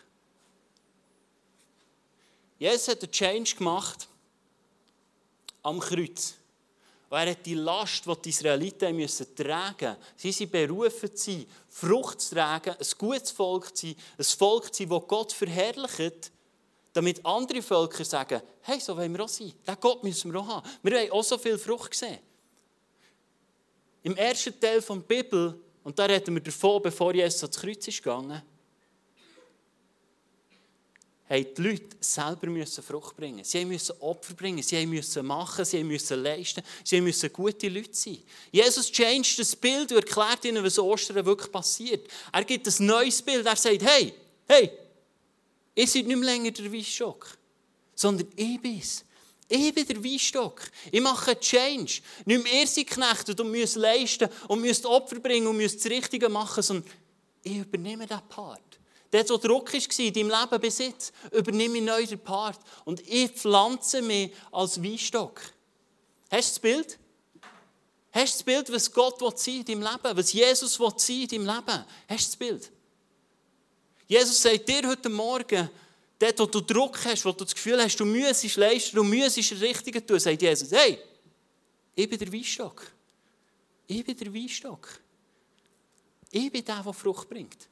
[2.58, 4.08] Jesus hat einen Change gemacht
[5.62, 6.36] am Kreuz.
[7.10, 10.14] Und er hat die Last, die die Israeliten müssen tragen mussten.
[10.18, 14.84] Sie sind berufen zu Frucht zu tragen, ein gutes Volk zu sein, ein Volk zu
[14.84, 16.32] sein, das Gott verherrlicht,
[16.92, 19.54] damit andere Völker sagen, hey, so wollen wir auch sein.
[19.66, 20.70] Den Gott müssen wir auch haben.
[20.82, 22.20] Wir haben auch so viel Frucht gesehen.
[24.08, 28.02] Im ersten Teil der Bibel, und da reden wir davon, bevor Jesus ans Kreuz ist
[28.02, 28.42] gegangen,
[31.30, 33.44] haben die Leute selber müssen Frucht bringen.
[33.44, 38.20] Sie müssen Opfer bringen, sie müssen machen, sie müssen leisten, sie müssen gute Leute sein.
[38.50, 42.08] Jesus changed das Bild und erklärt ihnen, was Ostern wirklich passiert.
[42.32, 43.46] Er gibt ein neues Bild.
[43.46, 44.14] Er sagt, hey,
[44.48, 44.72] hey,
[45.76, 47.38] ihr seid nicht mehr länger der Weinstock,
[47.94, 49.04] sondern ich bin es.
[49.50, 50.62] Ich bin der Weinstock.
[50.92, 52.02] Ich mache Change.
[52.26, 56.28] Nicht mehr ihr seid und müsst leisten und müsst Opfer bringen und müsst das Richtige
[56.28, 56.92] machen, sondern
[57.44, 58.62] ich übernehme diesen Part.
[59.10, 62.60] Dort, wo Druck war in deinem Leben bis jetzt, übernehme ich neu den Part.
[62.84, 65.40] Und ich pflanze mich als Weinstock.
[66.30, 67.00] Hast du das Bild?
[68.12, 70.18] Hast du das Bild, was Gott will in deinem Leben?
[70.18, 71.86] Was Jesus will in deinem Leben?
[72.10, 72.72] Hast du das Bild?
[74.08, 75.70] Jesus sagt dir heute Morgen,
[76.20, 79.52] dort, wo du Druck hast, wo du das Gefühl hast, du müsstest leisten, du müsstest
[79.52, 81.00] das Richtige tun, sagt Jesus, hey,
[81.96, 82.92] ich bin der Weinstock.
[83.88, 85.00] Ich bin der Weinstock.
[86.32, 87.70] Ich bin der, der Frucht bringt.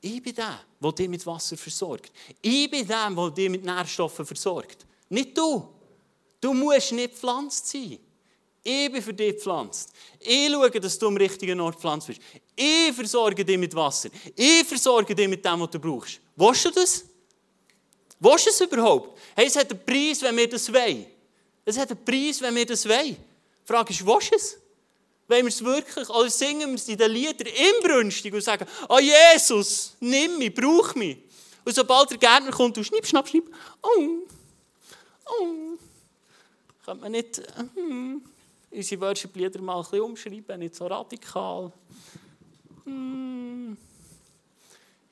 [0.00, 2.12] Ich bin der, der dich mit Wasser versorgt.
[2.40, 4.86] Ich bin der, der dich mit Nährstoffen versorgt.
[5.08, 5.68] Nicht du.
[6.40, 7.98] Du musst nicht pflanzt sein.
[8.62, 9.92] Ich bin für dich gepflanzt.
[10.20, 12.20] Ich schaue, dass du am richtigen Ort gepflanzt bist.
[12.54, 14.10] Ich versorge dich mit Wasser.
[14.36, 16.20] Ich versorge dich mit dem, was du brauchst.
[16.36, 17.04] Willst du das?
[18.20, 19.18] Willst du es überhaupt?
[19.36, 21.06] Hey, es hat einen Preis, wenn wir das wollen.
[21.64, 23.16] Es hat einen Preis, wenn wir das wollen.
[23.16, 24.58] Die Frage ist, willst du es?
[25.28, 28.98] Wenn wir es wirklich, oder singen wir es in den Liedern inbrünstig und sagen, oh
[28.98, 31.18] Jesus, nimm mich, brauch mich.
[31.64, 34.08] Und sobald der Gärtner kommt, du schnipp, schnapp, schnipp, oh,
[35.26, 35.76] oh,
[36.82, 37.42] könnte man nicht
[37.74, 38.22] hm,
[38.70, 41.70] unsere Worship-Lieder mal ein bisschen umschreiben, nicht so radikal.
[42.84, 43.76] Hm.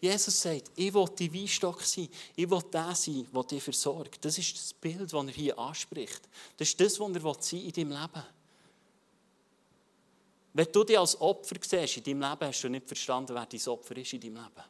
[0.00, 4.24] Jesus sagt, ich will die Weinstock sein, ich will der sein, der dich versorgt.
[4.24, 6.20] Das ist das Bild, das er hier anspricht.
[6.56, 8.26] Das ist das, was er sein in deinem Leben.
[10.52, 13.68] Wenn du dich als Opfer siehst in deinem Leben, hast du nicht verstanden, wer dein
[13.68, 14.64] Opfer ist in deinem Leben.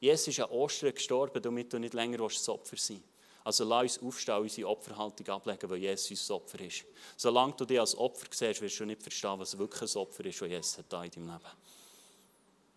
[0.00, 3.02] Jesus ist an Ostern gestorben, damit du nicht länger das Opfer sein
[3.44, 6.84] Also lass uns aufstehen unsere Opferhaltung ablegen, weil Jesus unser Opfer ist.
[7.16, 10.40] Solange du dich als Opfer siehst, wirst du nicht verstehen, was wirklich ein Opfer ist,
[10.40, 11.52] das Jesus hat in deinem Leben.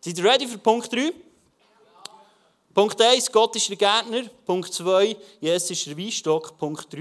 [0.06, 1.12] Seid ihr ready für Punkt 3?
[2.76, 4.30] Punkt 1, Gott ist der Gärtner.
[4.46, 6.56] Punkt 2, Jesus ist der Weinstock.
[6.60, 7.00] Punkt 3,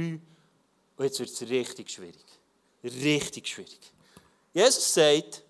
[0.97, 2.25] und jetzt wird es richtig schwierig.
[2.83, 3.79] Richtig schwierig.
[4.55, 5.43] Jesus sagt,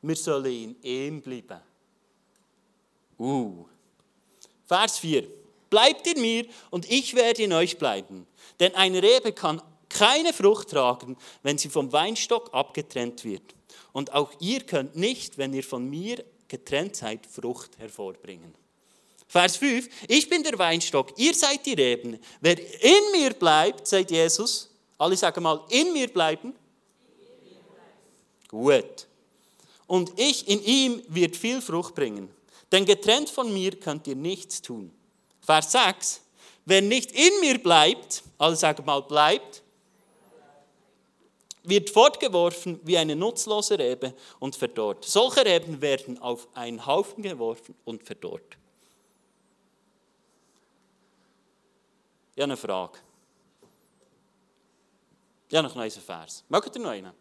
[0.00, 1.60] wir sollen in ihm bleiben.
[3.18, 3.64] Uh.
[4.68, 5.26] Vers 4.
[5.70, 8.28] Bleibt in mir und ich werde in euch bleiben.
[8.60, 13.56] Denn eine Rebe kann keine Frucht tragen, wenn sie vom Weinstock abgetrennt wird.
[13.92, 18.54] Und auch ihr könnt nicht, wenn ihr von mir getrennt seid, Frucht hervorbringen.
[19.26, 19.88] Vers 5.
[20.08, 22.18] Ich bin der Weinstock, ihr seid die Reben.
[22.42, 26.54] Wer in mir bleibt, sagt Jesus, Alle sagen mal, in mir bleiben.
[28.48, 29.06] Gut.
[29.86, 32.28] Und ich in ihm wird viel Frucht bringen.
[32.70, 34.92] Denn getrennt von mir könnt ihr nichts tun.
[35.40, 36.20] Vers 6.
[36.66, 39.62] Wer nicht in mir bleibt, alle sagen mal bleibt,
[41.64, 45.04] wird fortgeworfen wie eine nutzlose Rebe und verdorrt.
[45.04, 48.56] Solche Reben werden auf einen Haufen geworfen und verdorrt.
[52.34, 52.98] Ich habe eine Frage.
[55.48, 56.44] Ich habe noch einen Vers.
[56.48, 57.12] Mögt ihr noch einen?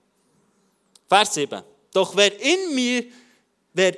[1.07, 1.61] Vers 7.
[1.93, 3.05] Doch wer in mir,
[3.73, 3.95] wer,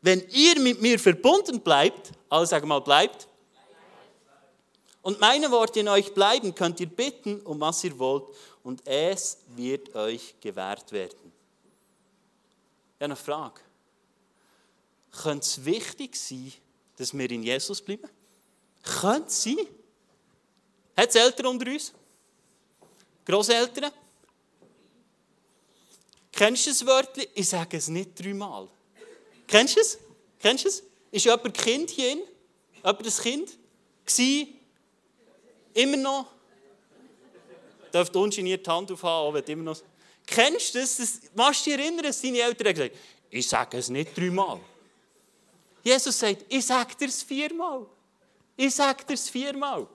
[0.00, 3.26] wenn ihr mit mir verbunden bleibt, alle sagen mal bleibt,
[5.02, 8.24] und meine Worte in euch bleiben, könnt ihr bitten, um was ihr wollt,
[8.68, 11.16] und es wird euch gewährt werden.
[11.22, 13.62] Ich habe eine Frage.
[15.10, 16.52] Könnte es wichtig sein,
[16.98, 18.10] dass wir in Jesus bleiben?
[18.82, 19.56] Könnte es sein?
[20.94, 21.94] Hat es Eltern unter uns?
[23.24, 23.90] Großeltern?
[26.30, 27.24] Kennst du das Wörtchen?
[27.34, 28.68] Ich sage es nicht dreimal.
[29.46, 29.98] Kennst du es?
[30.38, 30.82] Kennst du es?
[31.10, 32.16] Ist jemand Kind hier?
[32.84, 33.48] Jemand ein Kind?
[34.04, 34.58] Gewesen?
[35.72, 36.37] Immer noch?
[37.92, 39.80] Dürft ungeniert die Hand aufhaben, immer noch...
[40.26, 40.96] Kennst du das?
[40.98, 44.60] das machst du dich erinnern, dass deine Eltern gesagt haben, ich sage es nicht dreimal.
[45.82, 47.86] Jesus sagt, ich sage dir es viermal.
[48.56, 49.86] Ich sage dir es viermal.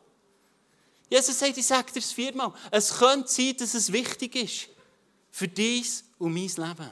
[1.09, 2.51] Jesus sagt, ich sage dir es viermal.
[2.71, 4.69] Es könnte sein, dass es wichtig ist.
[5.29, 6.91] Für dies und mein Leben.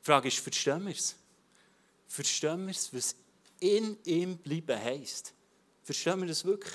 [0.00, 1.14] Die Frage ist, verstehen wir es?
[2.08, 3.14] Verstehen wir es, was
[3.60, 5.32] in ihm bleiben heisst?
[5.84, 6.74] Verstehen wir das wirklich?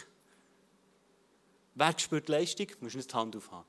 [1.75, 2.67] Wer spürt Leistung?
[2.67, 3.65] Du musst nicht die Hand aufhaben.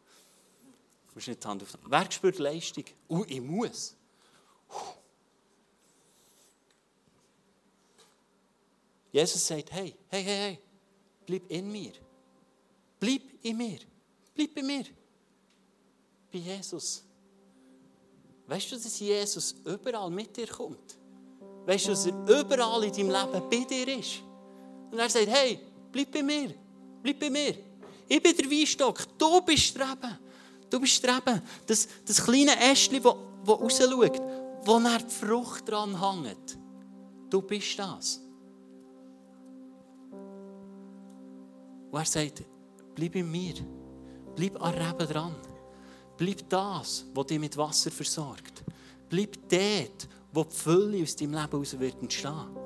[1.09, 1.85] Du musst nicht die Hand aufhaben.
[1.89, 2.85] Wer spürt Leistung?
[3.09, 3.97] Oh, ich muss.
[9.13, 10.59] Jesus sagt, hey, hey, hey, hey,
[11.27, 11.93] bleib in mir.
[13.01, 13.79] Bleib in mir.
[14.35, 14.85] Bleib bei mir.
[16.31, 17.03] Bei Jesus.
[18.47, 20.99] Weißt du, dass Jesus überall mit dir kommt?
[21.65, 24.23] Weißt du, dass er überall in deinem Leben bei dir ist?
[24.91, 25.59] Und er sagt, hey,
[25.91, 26.55] bleib bei mir.
[27.03, 27.66] Bleib bei mir.
[28.09, 30.19] Ich bin der Weinstock, du bist Streben.
[30.71, 31.43] Du bist Streben.
[31.67, 33.15] Das, das kleine Ästchen, das,
[33.49, 34.21] rausschaut,
[34.65, 36.59] wo er die Frucht dran hängt.
[37.31, 38.21] Du bist das.
[41.91, 42.45] Und er sagt,
[42.95, 43.55] bleib in mir.
[44.35, 45.35] Bleib an Reben dran.
[46.17, 48.65] Bleib das, was dich mit Wasser versorgt.
[49.09, 52.66] Bleib dort, wo die Fülle aus deinem Leben heraus wird entstehen.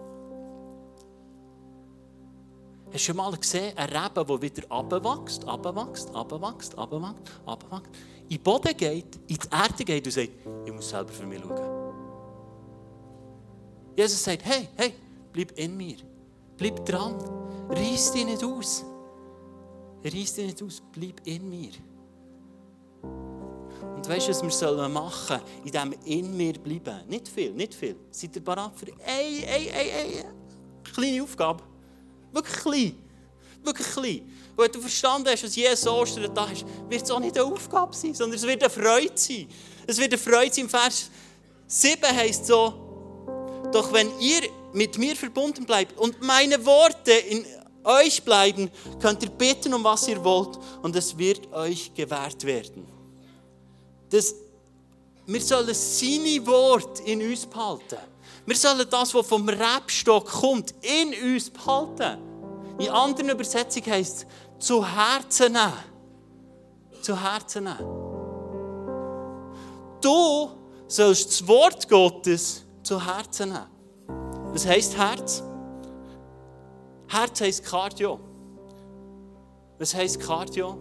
[2.92, 7.90] Hast du schon mal gesehen, ein Reben, der wieder abwächst, abwächst, abwächst, abwächst, abwächst,
[8.28, 10.30] in den Boden geht, in die Erde geht und sagt,
[10.64, 11.94] ich muss selber für mich schauen.
[13.96, 14.94] Jesus sagt, hey, hey,
[15.32, 15.96] bleib in mir.
[16.56, 17.16] Bleib dran.
[17.68, 18.84] Reiss dich nicht aus.
[20.04, 20.82] Reiss dich nicht aus.
[20.92, 21.70] Bleib in mir.
[23.02, 27.08] Und weißt du, was wir machen sollen, in dem in mir bleiben?
[27.08, 27.96] Nicht viel, nicht viel.
[28.10, 30.34] Seid ihr bereit für eine, eine, eine, eine
[30.92, 31.62] kleine Aufgabe?
[32.32, 32.96] Wirklich klein.
[33.62, 34.20] Wirklich klein.
[34.56, 37.46] Und wenn du verstanden hast, was Jesus Ostern da ist, wird es auch nicht eine
[37.46, 39.48] Aufgabe sein, sondern es wird eine Freude sein.
[39.86, 40.64] Es wird eine Freude sein.
[40.64, 41.10] Im Vers
[41.66, 47.44] 7 heißt so, doch wenn ihr mit mir verbunden bleibt und meine Worte in
[47.84, 52.86] euch bleiben, könnt ihr bitten, um was ihr wollt, und es wird euch gewährt werden.
[54.10, 54.34] Das,
[55.26, 58.09] wir sollen seine Wort in uns behalten.
[58.46, 62.18] Wir sollen das, was vom Rebstock kommt, in uns behalten.
[62.78, 64.26] In anderen Übersetzungen heißt
[64.58, 65.72] es, zu Herzen nehmen.
[67.02, 68.10] Zu Herzen nehmen.
[70.00, 70.50] Du
[70.88, 73.66] sollst das Wort Gottes zu Herzen nehmen.
[74.52, 75.42] Was heisst Herz?
[77.08, 78.18] Herz heisst Cardio.
[79.78, 80.78] Was heisst Cardio?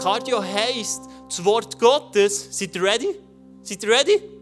[0.00, 3.20] Cardio heisst, das Wort Gottes, seid ihr ready?
[3.62, 4.37] Seid ihr ready?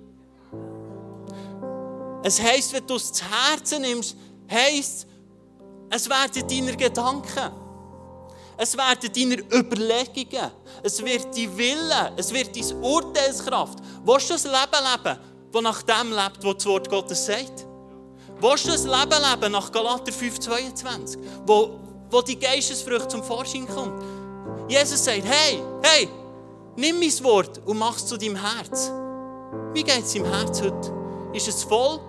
[2.22, 4.16] Es heisst, wenn du es zu Herzen nimmst,
[4.50, 5.06] heisst,
[5.90, 7.52] es werden deine Gedanken.
[8.56, 10.50] Es werden deine Überlegungen.
[10.82, 12.12] Es wird dein Wille.
[12.16, 13.78] Es wird deine Urteilskraft.
[14.04, 15.18] Willst du ein Leben leben,
[15.52, 17.66] das nach dem lebt, was das Wort Gottes sagt?
[18.40, 21.78] Willst du ein Leben leben nach Galater 5,22, wo,
[22.10, 24.02] wo die Geistesfrucht zum Vorschein kommt?
[24.68, 26.08] Jesus sagt, hey, hey,
[26.76, 28.90] nimm mein Wort und mach es zu deinem Herz.
[29.72, 31.05] Wie geht es im Herz heute?
[31.36, 32.00] Ist es voll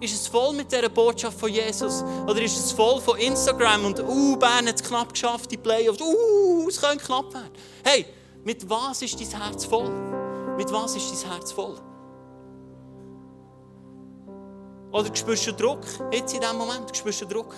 [0.00, 2.02] ist es voll mit dieser Botschaft von Jesus?
[2.26, 6.00] Oder ist es voll von Instagram und «Uh, Bern hat es knapp geschafft, die Playoffs,
[6.00, 7.50] uh, es könnte knapp werden».
[7.84, 8.06] Hey,
[8.42, 9.90] mit was ist dein Herz voll?
[10.56, 11.76] Mit was ist dein Herz voll?
[14.90, 16.96] Oder spürst du Druck jetzt in diesem Moment?
[16.96, 17.54] Spürst du Druck?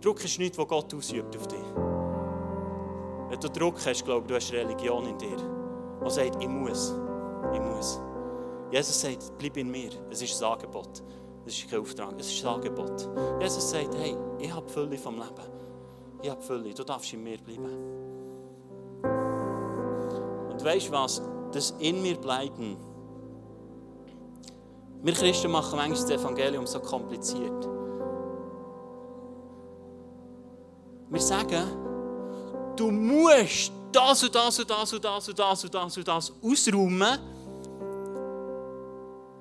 [0.00, 1.64] Druck ist nichts, was Gott ausübt auf dich.
[3.30, 5.36] Wenn du Druck hast, glaube ich, du hast Religion in dir.
[6.04, 6.92] Die sagt, ich muss.
[7.54, 8.00] Ich muss.
[8.74, 9.90] Jesus sagt, bleib in mir.
[10.10, 11.00] Es ist ein Angebot.
[11.46, 13.08] Es ist kein Auftrag, es ist ein Angebot.
[13.40, 15.48] Jesus sagt, hey, ich habe Fülle vom Leben.
[16.20, 17.68] Ich habe Fülle, du darfst in mir bleiben.
[20.50, 21.22] Und weißt du was?
[21.52, 22.76] Das in mir bleiben.
[25.04, 27.68] Wir Christen machen manchmal das Evangelium so kompliziert.
[31.10, 31.62] Wir sagen,
[32.74, 36.32] du musst das und das und das und das und das und das und das
[36.42, 37.33] ausräumen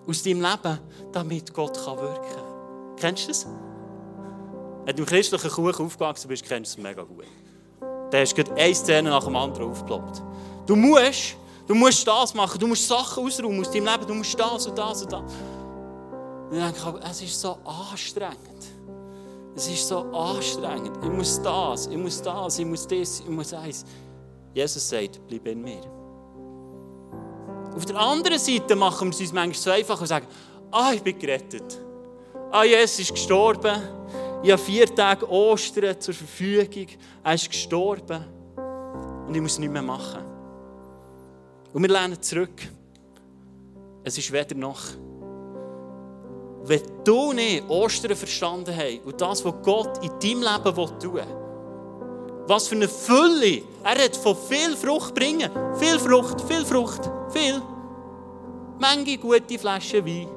[0.08, 0.80] aus deinem Leben,
[1.12, 2.96] damit Gott kann wirken kann.
[2.98, 3.48] Kennst du das?
[4.86, 7.26] Wenn du im christlichen Kuchen aufgewachsen bist, kennst du es mega gut.
[8.12, 10.22] Da hast du eine Szene nach dem anderen aufgeploppt.
[10.66, 11.36] Du musst,
[11.68, 14.78] du musst das machen, du musst Sachen ausräumen aus deinem Leben, du musst das und
[14.78, 15.22] das und das.
[16.50, 18.38] Und ich denke, es ist so anstrengend.
[19.56, 20.98] Es ist so anstrengend.
[21.02, 23.86] Ich muss das, ich muss das, ich muss das, ich muss eins.
[24.54, 26.03] Jesus sagt, bleib in mir.
[27.76, 30.28] Auf der anderen Seite machen wir es uns manchmal so einfach und sagen,
[30.72, 31.80] ah, ich bin gerettet.
[32.52, 33.82] Ah, Jesus ist gestorben.
[34.44, 36.88] Ich habe vier Tage Ostern zur Verfügung.
[37.24, 38.24] Er ist gestorben.
[39.28, 40.22] Und ich muss nichts mehr machen.
[41.74, 42.62] Und wir lernen zurück.
[44.04, 44.82] Es ist weder noch.
[46.66, 51.43] Wenn du nicht Ostern verstanden hast und das, was Gott in deinem Leben tun will,
[52.48, 53.64] was für eine Fülle.
[53.84, 55.50] Er hat von viel Frucht bringen.
[55.80, 57.62] Viel Frucht, viel Frucht, viel.
[58.80, 60.28] Menge gute Flaschen Wein.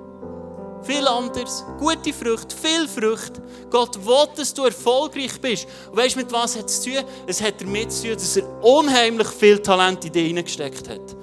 [0.83, 3.41] Viel anderes, gute Frucht, viel Frucht.
[3.71, 5.67] Gott will, dass du erfolgreich bist.
[5.91, 7.05] Und weißt du, mit was hat es zu tun?
[7.27, 11.17] Es hat damit zu tun, dass er unheimlich viel Talent in dich hineingesteckt hat.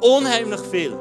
[0.00, 0.96] Unheimlich viel.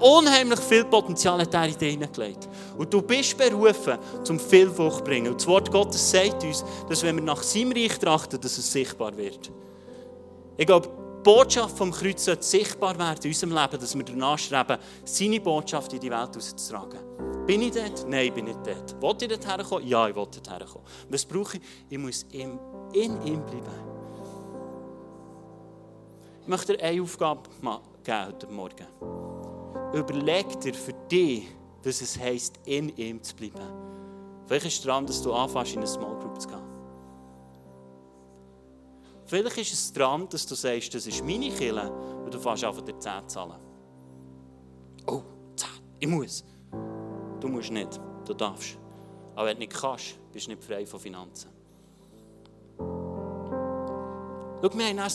[0.00, 2.48] Unheimlich viel Potenzial hat er in dich hineingelegt.
[2.80, 5.32] Und du bist berufen, zum viel zu bringen.
[5.32, 8.72] Und das Wort Gottes sagt uns, dass wenn wir nach seinem Reich trachten, dass es
[8.72, 9.52] sichtbar wird.
[10.56, 14.38] Ich glaube, die Botschaft vom Kreuz sollte sichtbar werden in unserem Leben, dass wir danach
[14.38, 17.00] streben, seine Botschaft in die Welt rauszutragen.
[17.46, 18.08] Bin ich dort?
[18.08, 19.02] Nein, bin ich dort.
[19.02, 19.86] Wollte ich dort herkommen?
[19.86, 20.86] Ja, ich wollte dort herkommen.
[21.10, 21.62] Was brauche ich?
[21.90, 22.58] Ich muss in,
[22.94, 23.90] in ihm bleiben.
[26.40, 27.42] Ich möchte dir eine Aufgabe
[28.02, 28.86] geben heute Morgen.
[29.92, 33.60] Überleg dir für dich, was es heisst, in ihm zu bleiben.
[34.46, 36.58] Vielleicht ist es daran, dass du anfängst, in eine Small Group zu gehen.
[39.26, 41.90] Vielleicht ist es daran, dass du sagst, das ist meine Kille
[42.24, 43.60] und du fängst einfach dir 10 zahlen.
[45.06, 45.22] Oh,
[45.54, 45.68] 10,
[46.00, 46.44] ich muss.
[47.38, 48.76] Du musst nicht, du darfst.
[49.36, 51.48] Aber wenn du nicht kannst, bist du nicht frei von Finanzen.
[54.62, 55.10] Schau, wir haben auch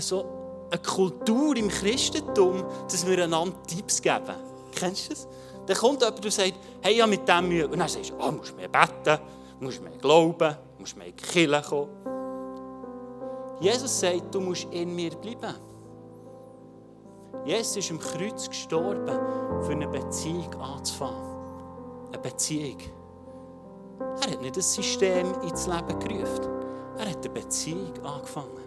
[0.00, 0.24] so,
[0.70, 4.51] eine Kultur im Christentum, dass wir einander Tipps geben.
[4.72, 5.28] Kennst du das?
[5.66, 7.66] Dann kommt jemand und sagt, hey, ja mit dem Mühe.
[7.68, 9.22] Und dann sagst du, oh, musst mehr beten,
[9.60, 11.88] musst mehr glauben, musst mehr in die Kirche kommen.
[13.60, 15.54] Jesus sagt, du musst in mir bleiben.
[17.44, 19.18] Jesus ist am Kreuz gestorben,
[19.62, 22.08] für eine Beziehung anzufangen.
[22.08, 22.78] Eine Beziehung.
[24.20, 26.48] Er hat nicht ein System ins Leben gerufen.
[26.98, 28.62] Er hat eine Beziehung angefangen.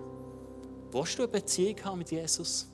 [0.92, 2.70] Willst du eine Beziehung haben mit Jesus?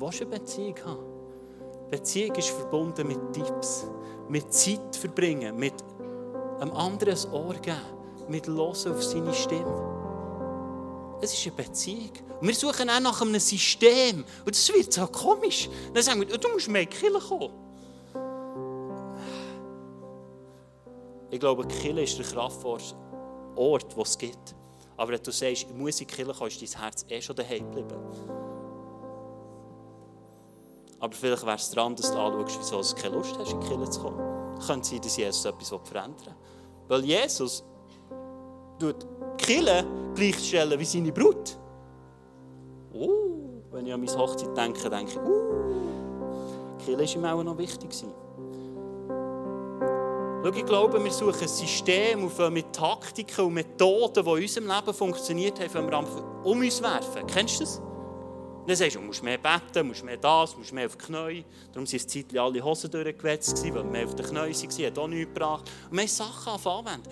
[0.00, 1.90] Willst eine Beziehung haben?
[1.90, 3.86] Beziehung ist verbunden mit Tipps,
[4.28, 5.74] mit Zeit verbringen, mit
[6.58, 7.76] einem anderen Ohr geben,
[8.28, 11.18] mit Hören auf seine Stimme.
[11.20, 12.12] Es ist eine Beziehung.
[12.40, 14.24] Und wir suchen auch nach einem System.
[14.38, 15.68] Und das wird so komisch.
[15.92, 17.50] Dann sagen wir, du musst mehr Kirche kommen.
[21.30, 22.96] Ich glaube, Kirche ist der kraftvollste
[23.54, 24.54] Ort, den es gibt.
[24.96, 27.36] Aber wenn du sagst, ich muss in die Kirche kommen, ist dein Herz eh schon
[27.36, 28.49] daheim geblieben.
[31.00, 33.66] Aber vielleicht wäre es dran, dass du anschaust, wieso du keine Lust hast, in die
[33.66, 34.20] Kirche zu kommen.
[34.66, 36.34] Könnte sein, dass Jesus etwas verändern will.
[36.88, 37.64] Weil Jesus
[38.78, 41.56] tut die Kirche gleichstellen wie seine Brut.
[42.92, 45.42] Uh, wenn ich an meine Hochzeit denke, denke ich, uh,
[46.78, 47.94] die Kirche war ihm auch noch wichtig.
[50.42, 54.66] Schau, ich glaube, wir suchen ein System auf mit Taktiken und Methoden, die in unserem
[54.68, 57.26] Leben funktioniert haben, wenn wir um uns werfen.
[57.26, 57.80] Kennst du das?
[58.70, 61.44] Dann sagst du, du musst mehr beten, musst mehr das, musst mehr auf die Knie.
[61.72, 65.34] Darum waren Zeit alle Hosen durchgewetzt, weil mehr auf den Knie waren, hat auch nichts
[65.34, 65.70] gebracht.
[65.90, 67.08] Und wir haben Sachen anwenden.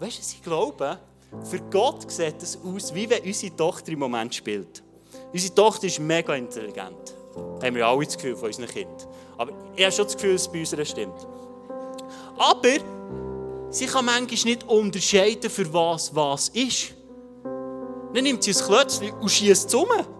[0.00, 0.98] Weißt du, ich glaube,
[1.44, 4.82] für Gott sieht es aus, wie wenn unsere Tochter im Moment spielt.
[5.32, 7.14] Unsere Tochter ist mega intelligent.
[7.62, 9.08] Haben wir alle das Gefühl von unseren Kindern.
[9.38, 11.26] Aber ich habe schon das Gefühl, dass es bei uns stimmt.
[12.36, 16.92] Aber sie kann manchmal nicht unterscheiden, für was was ist.
[18.12, 20.13] Dann nimmt sie ein Klötzchen und schießt es.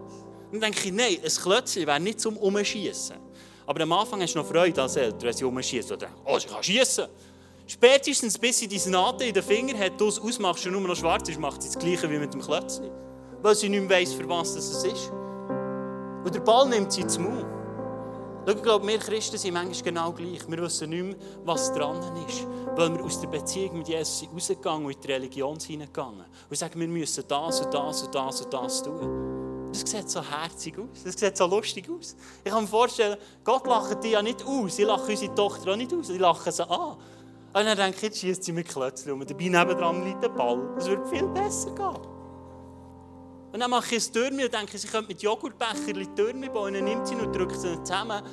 [0.59, 3.15] Dann denke ich, nein, ein Klötzchen wäre nicht zum Umschießen.
[3.67, 5.91] Aber am Anfang hast du noch Freude als Eltern, wenn sie umschießt.
[5.91, 7.07] Oder, oh, sie kann schießen.
[7.67, 10.95] Spätestens bis sie diese Naht in den Finger hat, du es ausmachst und nur noch
[10.95, 12.91] schwarz ist, macht sie das Gleiche wie mit dem Klötzchen.
[13.41, 15.11] Weil sie nicht mehr weiss, für was das ist.
[16.23, 17.45] Und der Ball nimmt sie zum Mund.
[18.47, 20.47] Ich glaube, wir Christen sind manchmal genau gleich.
[20.47, 22.45] Wir wissen nicht mehr, was dran ist.
[22.75, 26.25] Weil wir aus der Beziehung mit Jesus rausgegangen und in die Religion hineingegangen.
[26.47, 29.54] Und sagen, wir müssen das und das und das und das tun.
[29.81, 31.03] Das sieht so herzig aus.
[31.03, 32.15] Das sieht so lustig aus.
[32.43, 34.79] Ich kann mir vorstellen, Gott lacht die ja nicht aus.
[34.79, 36.09] Ich lache unsere Tochter auch nicht aus.
[36.09, 36.91] Ich lache sie an.
[36.91, 40.73] Und dann denke ich, jetzt schießt sie mit Klötzchen und dabei nebendran liegt der Ball.
[40.75, 41.97] Das würde viel besser gehen.
[43.51, 46.67] Und dann mache ich ein Türme und denke, sie könnte mit Joghurtbecher Türme bauen.
[46.67, 48.23] Und dann nimmt sie und drückt sie zusammen,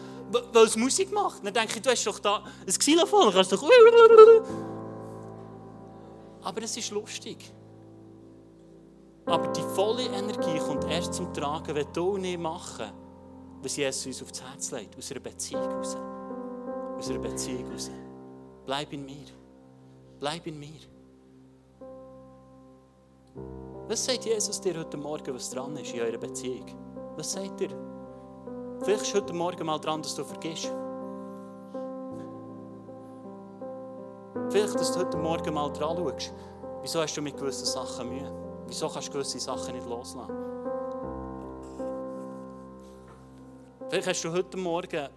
[0.52, 1.44] weil es Musik macht.
[1.44, 3.64] Dann denke ich, du hast doch da ein Xylophon, kannst doch...
[6.42, 7.52] Aber es ist lustig.
[9.32, 12.92] Aber die volle Energie kommt erst zum Tragen, wenn du nicht machen,
[13.62, 14.98] was Jesus uns aufs Herz legt.
[14.98, 15.96] Aus einer Beziehung raus.
[16.98, 17.90] Aus einer Beziehung raus.
[18.66, 19.24] Bleib in mir.
[20.20, 20.80] Bleib in mir.
[23.88, 26.66] Was sagt Jesus dir heute Morgen, was dran ist in eurer Beziehung?
[27.16, 27.70] Was sagt er?
[28.82, 30.70] Vielleicht ist heute Morgen mal dran, dass du vergisst.
[34.50, 36.34] Vielleicht, dass du heute Morgen mal dran schaust.
[36.82, 38.41] Wieso hast du mit gewissen Sachen Mühe?
[38.72, 40.32] Wieso kannst du gewisse Sachen nicht loslassen?
[43.90, 45.08] Vielleicht hast du heute Morgen,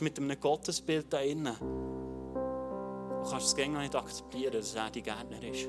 [0.00, 5.40] mit einem Gottesbild da innen und kannst es gerne nicht akzeptieren, dass er die Gärtner
[5.44, 5.68] ist.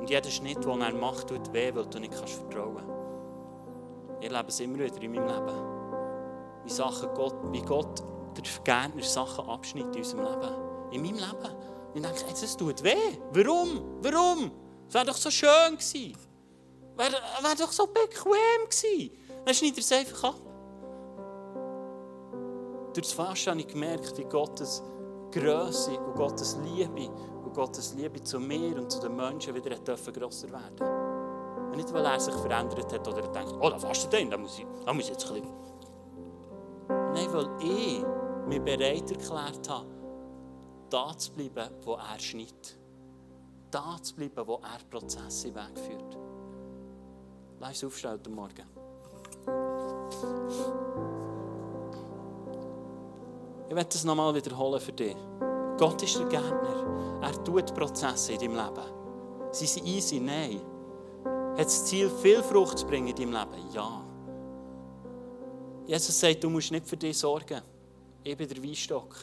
[0.00, 4.22] Und jeder Schnitt, den er macht, tut weh, weil du nicht vertrauen kannst.
[4.22, 6.64] Ich lebe es immer wieder in meinem Leben.
[6.64, 8.02] Wie, Sachen Gott, wie Gott
[8.36, 10.54] der Gärtner Sachen abschneidet in unserem Leben.
[10.92, 11.56] In meinem Leben.
[11.94, 13.16] Und ich denke, das tut weh.
[13.32, 14.02] Warum?
[14.02, 14.50] Warum?
[14.86, 16.29] Es wäre doch so schön gewesen.
[17.00, 19.10] Wäre wär doch so bequem gewesen.
[19.46, 20.34] Dann schneidet er es einfach ab.
[22.92, 24.82] Durch das Fasten habe ich gemerkt, wie Gottes
[25.32, 27.08] Größe und Gottes Liebe
[27.42, 31.70] und Gottes Liebe zu mir und zu den Menschen wieder grosser werden.
[31.70, 34.36] Und nicht, weil er sich verändert hat oder er denkt, oh, da fastet er, da
[34.36, 35.54] muss ich, da muss ich jetzt ein bisschen.
[37.14, 38.04] Nein, weil ich
[38.46, 39.88] mich bereit erklärt habe,
[40.90, 42.76] da zu bleiben, wo er schneidet.
[43.70, 46.19] Da zu bleiben, wo er Prozesse wegführt.
[47.60, 48.64] Lass uns aufstehen heute Morgen.
[53.68, 55.16] Ich werde das nochmal wiederholen für dich.
[55.76, 57.20] Gott ist der Gärtner.
[57.20, 59.52] Er tut Prozesse in deinem Leben.
[59.52, 60.20] Sie sind easy?
[60.20, 60.62] Nein.
[61.58, 63.70] Hat das Ziel, viel Frucht zu bringen in deinem Leben?
[63.74, 64.02] Ja.
[65.86, 67.60] Jesus sagt, du musst nicht für dich sorgen.
[68.24, 69.16] Ich bin der Weinstock.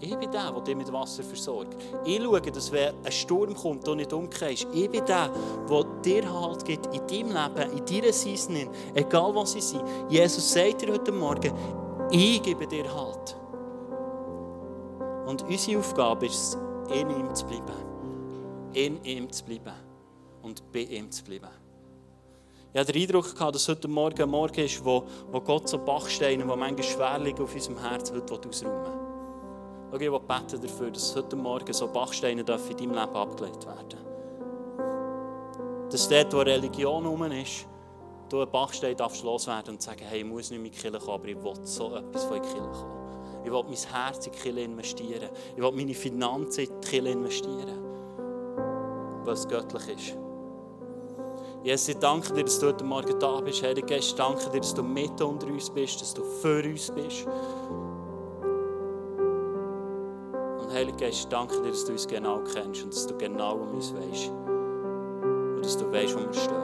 [0.00, 1.76] Ich bin der, der dich mit Wasser versorgt.
[2.04, 4.66] Ich schaue, dass wenn ein Sturm kommt, du nicht umkehrst.
[4.72, 5.30] Ich bin der,
[5.68, 9.82] der dir Halt gibt in deinem Leben, in deiner Season, egal was sie sind.
[10.08, 11.52] Jesus sagt dir heute Morgen,
[12.10, 13.36] ich gebe dir Halt.
[15.26, 16.58] Und unsere Aufgabe ist es,
[16.94, 17.74] in ihm zu bleiben.
[18.72, 19.74] In ihm zu bleiben.
[20.42, 21.50] Und bei ihm zu bleiben.
[22.72, 25.78] Ich hatte den Eindruck, gehabt, dass heute Morgen ein Morgen ist, wo, wo Gott so
[25.78, 28.97] Bachsteine, die manchmal schwer liegen auf unserem Herzen, heute ausräumen will.
[29.90, 33.98] Ich will beten dafür, dass heute Morgen so Bachsteine in deinem Leben abgelegt werden
[35.90, 37.66] Dass dort, wo Religion herum ist,
[38.28, 41.28] du einen Bachstein darfst loswerden und sagen, hey, ich muss nicht in die kommen, aber
[41.28, 42.98] ich will so etwas von der Kirche kommen.
[43.44, 45.30] Ich will mein Herz in die investieren.
[45.56, 47.84] Ich will meine Finanzen in die investieren.
[49.26, 50.16] Es göttlich ist.
[51.62, 53.62] Jesus, ich danke dir, dass du heute Morgen da bist.
[53.62, 57.26] Heilige Geist, danke dir, dass du mit unter uns bist, dass du für uns bist.
[60.88, 63.92] Heilige Geist, danke dir, dass du uns genau kennst und dass du genau um uns
[63.92, 64.30] weißt.
[64.30, 66.56] Und dass du weißt, wo wir stehen.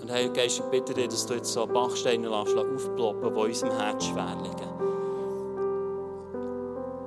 [0.00, 3.78] Und Heilige Geist, ich bitte dir, dass du jetzt so Bachsteine lässt, aufploppen, die unserem
[3.78, 4.68] Herz schwer liegen.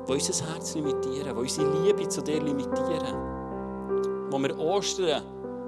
[0.08, 3.18] Die unser Herz limitieren, die unsere Liebe zu dir limitieren.
[4.30, 5.24] Wo wir Ostern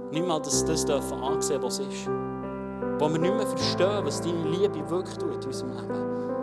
[0.09, 2.07] nicht mal das, das dürfen ansehen, was ist.
[2.97, 6.36] Wo wir nicht mehr verstehen, was deine Liebe wirklich tut in unserem Leben.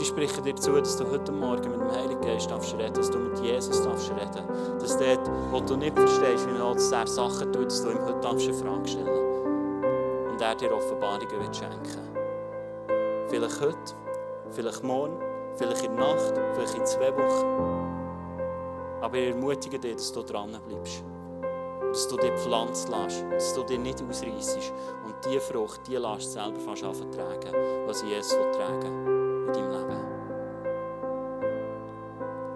[0.00, 2.94] Und ich spreche dir zu, dass du heute Morgen mit dem Heiligen Geist darfst reden,
[2.94, 4.48] dass du mit Jesus darfst reden.
[4.78, 8.02] Dass dort, wo du nicht verstehst, wie er dass er Sachen tut, dass du ihm
[8.06, 12.00] heute darfst eine Frage stellen Und er dir Offenbarungen wird schenken.
[13.28, 13.94] Vielleicht heute,
[14.52, 15.18] vielleicht morgen,
[15.56, 19.02] vielleicht in der Nacht, vielleicht in zwei Wochen.
[19.02, 21.04] Aber ich ermutige dich, dass du dran bleibst.
[21.82, 24.72] Dass du dich pflanzen lässt, dass du dich nicht ausreißt
[25.04, 27.54] und diese Frucht, die lässt selber fast tragen,
[27.86, 29.96] was Jesus will tragen in deinem Leben.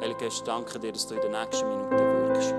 [0.00, 2.54] Heilige Geist, danke dir, dass du in den nächsten Minuten wirkst.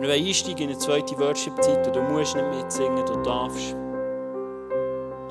[0.00, 3.74] Wir wollen einsteigen in eine zweite Worship-Zeit und du musst nicht mitsingen, du darfst.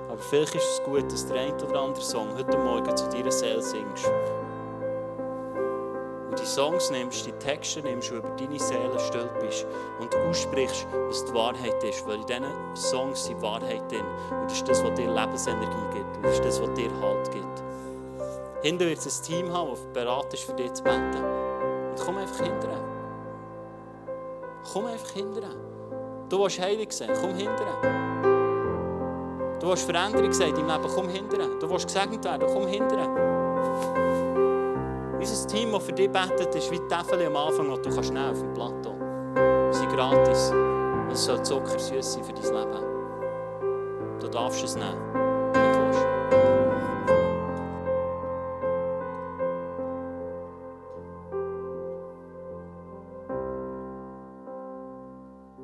[0.10, 3.32] Aber vielleicht ist es gut, dass der eine oder andere Song heute Morgen zu deiner
[3.32, 4.12] Seele singst.
[6.40, 9.66] Die Songs nimmst, die Texte nimmst und über deine Seele stülpst
[10.00, 12.08] und aussprichst, was die Wahrheit ist.
[12.08, 14.06] Weil in diesen Songs sind Wahrheit drin.
[14.32, 16.18] Und das ist das, was dir Lebensenergie gibt.
[16.18, 17.64] Und das ist das, was dir Halt gibt.
[18.64, 21.16] Hinten wird es ein Team haben, das bereit ist, für dich zu beten.
[21.16, 22.84] Und komm einfach hinterher.
[24.74, 25.56] Komm einfach hinterher.
[26.30, 28.08] Du willst heilig sein, komm hinterher.
[29.60, 31.50] Du willst Veränderung sein in deinem Leben, komm hinterher.
[31.60, 33.27] Du willst gesegnet werden, komm hinterher.
[35.30, 38.14] Unser Team, das für dich betet, ist wie die Tafel am Anfang, die du kannst
[38.14, 38.96] nehmen auf dem Plateau.
[39.72, 40.54] Sie gratis.
[41.12, 44.20] Es soll zuckersüß sein für dein Leben.
[44.22, 45.07] Du darfst es nehmen.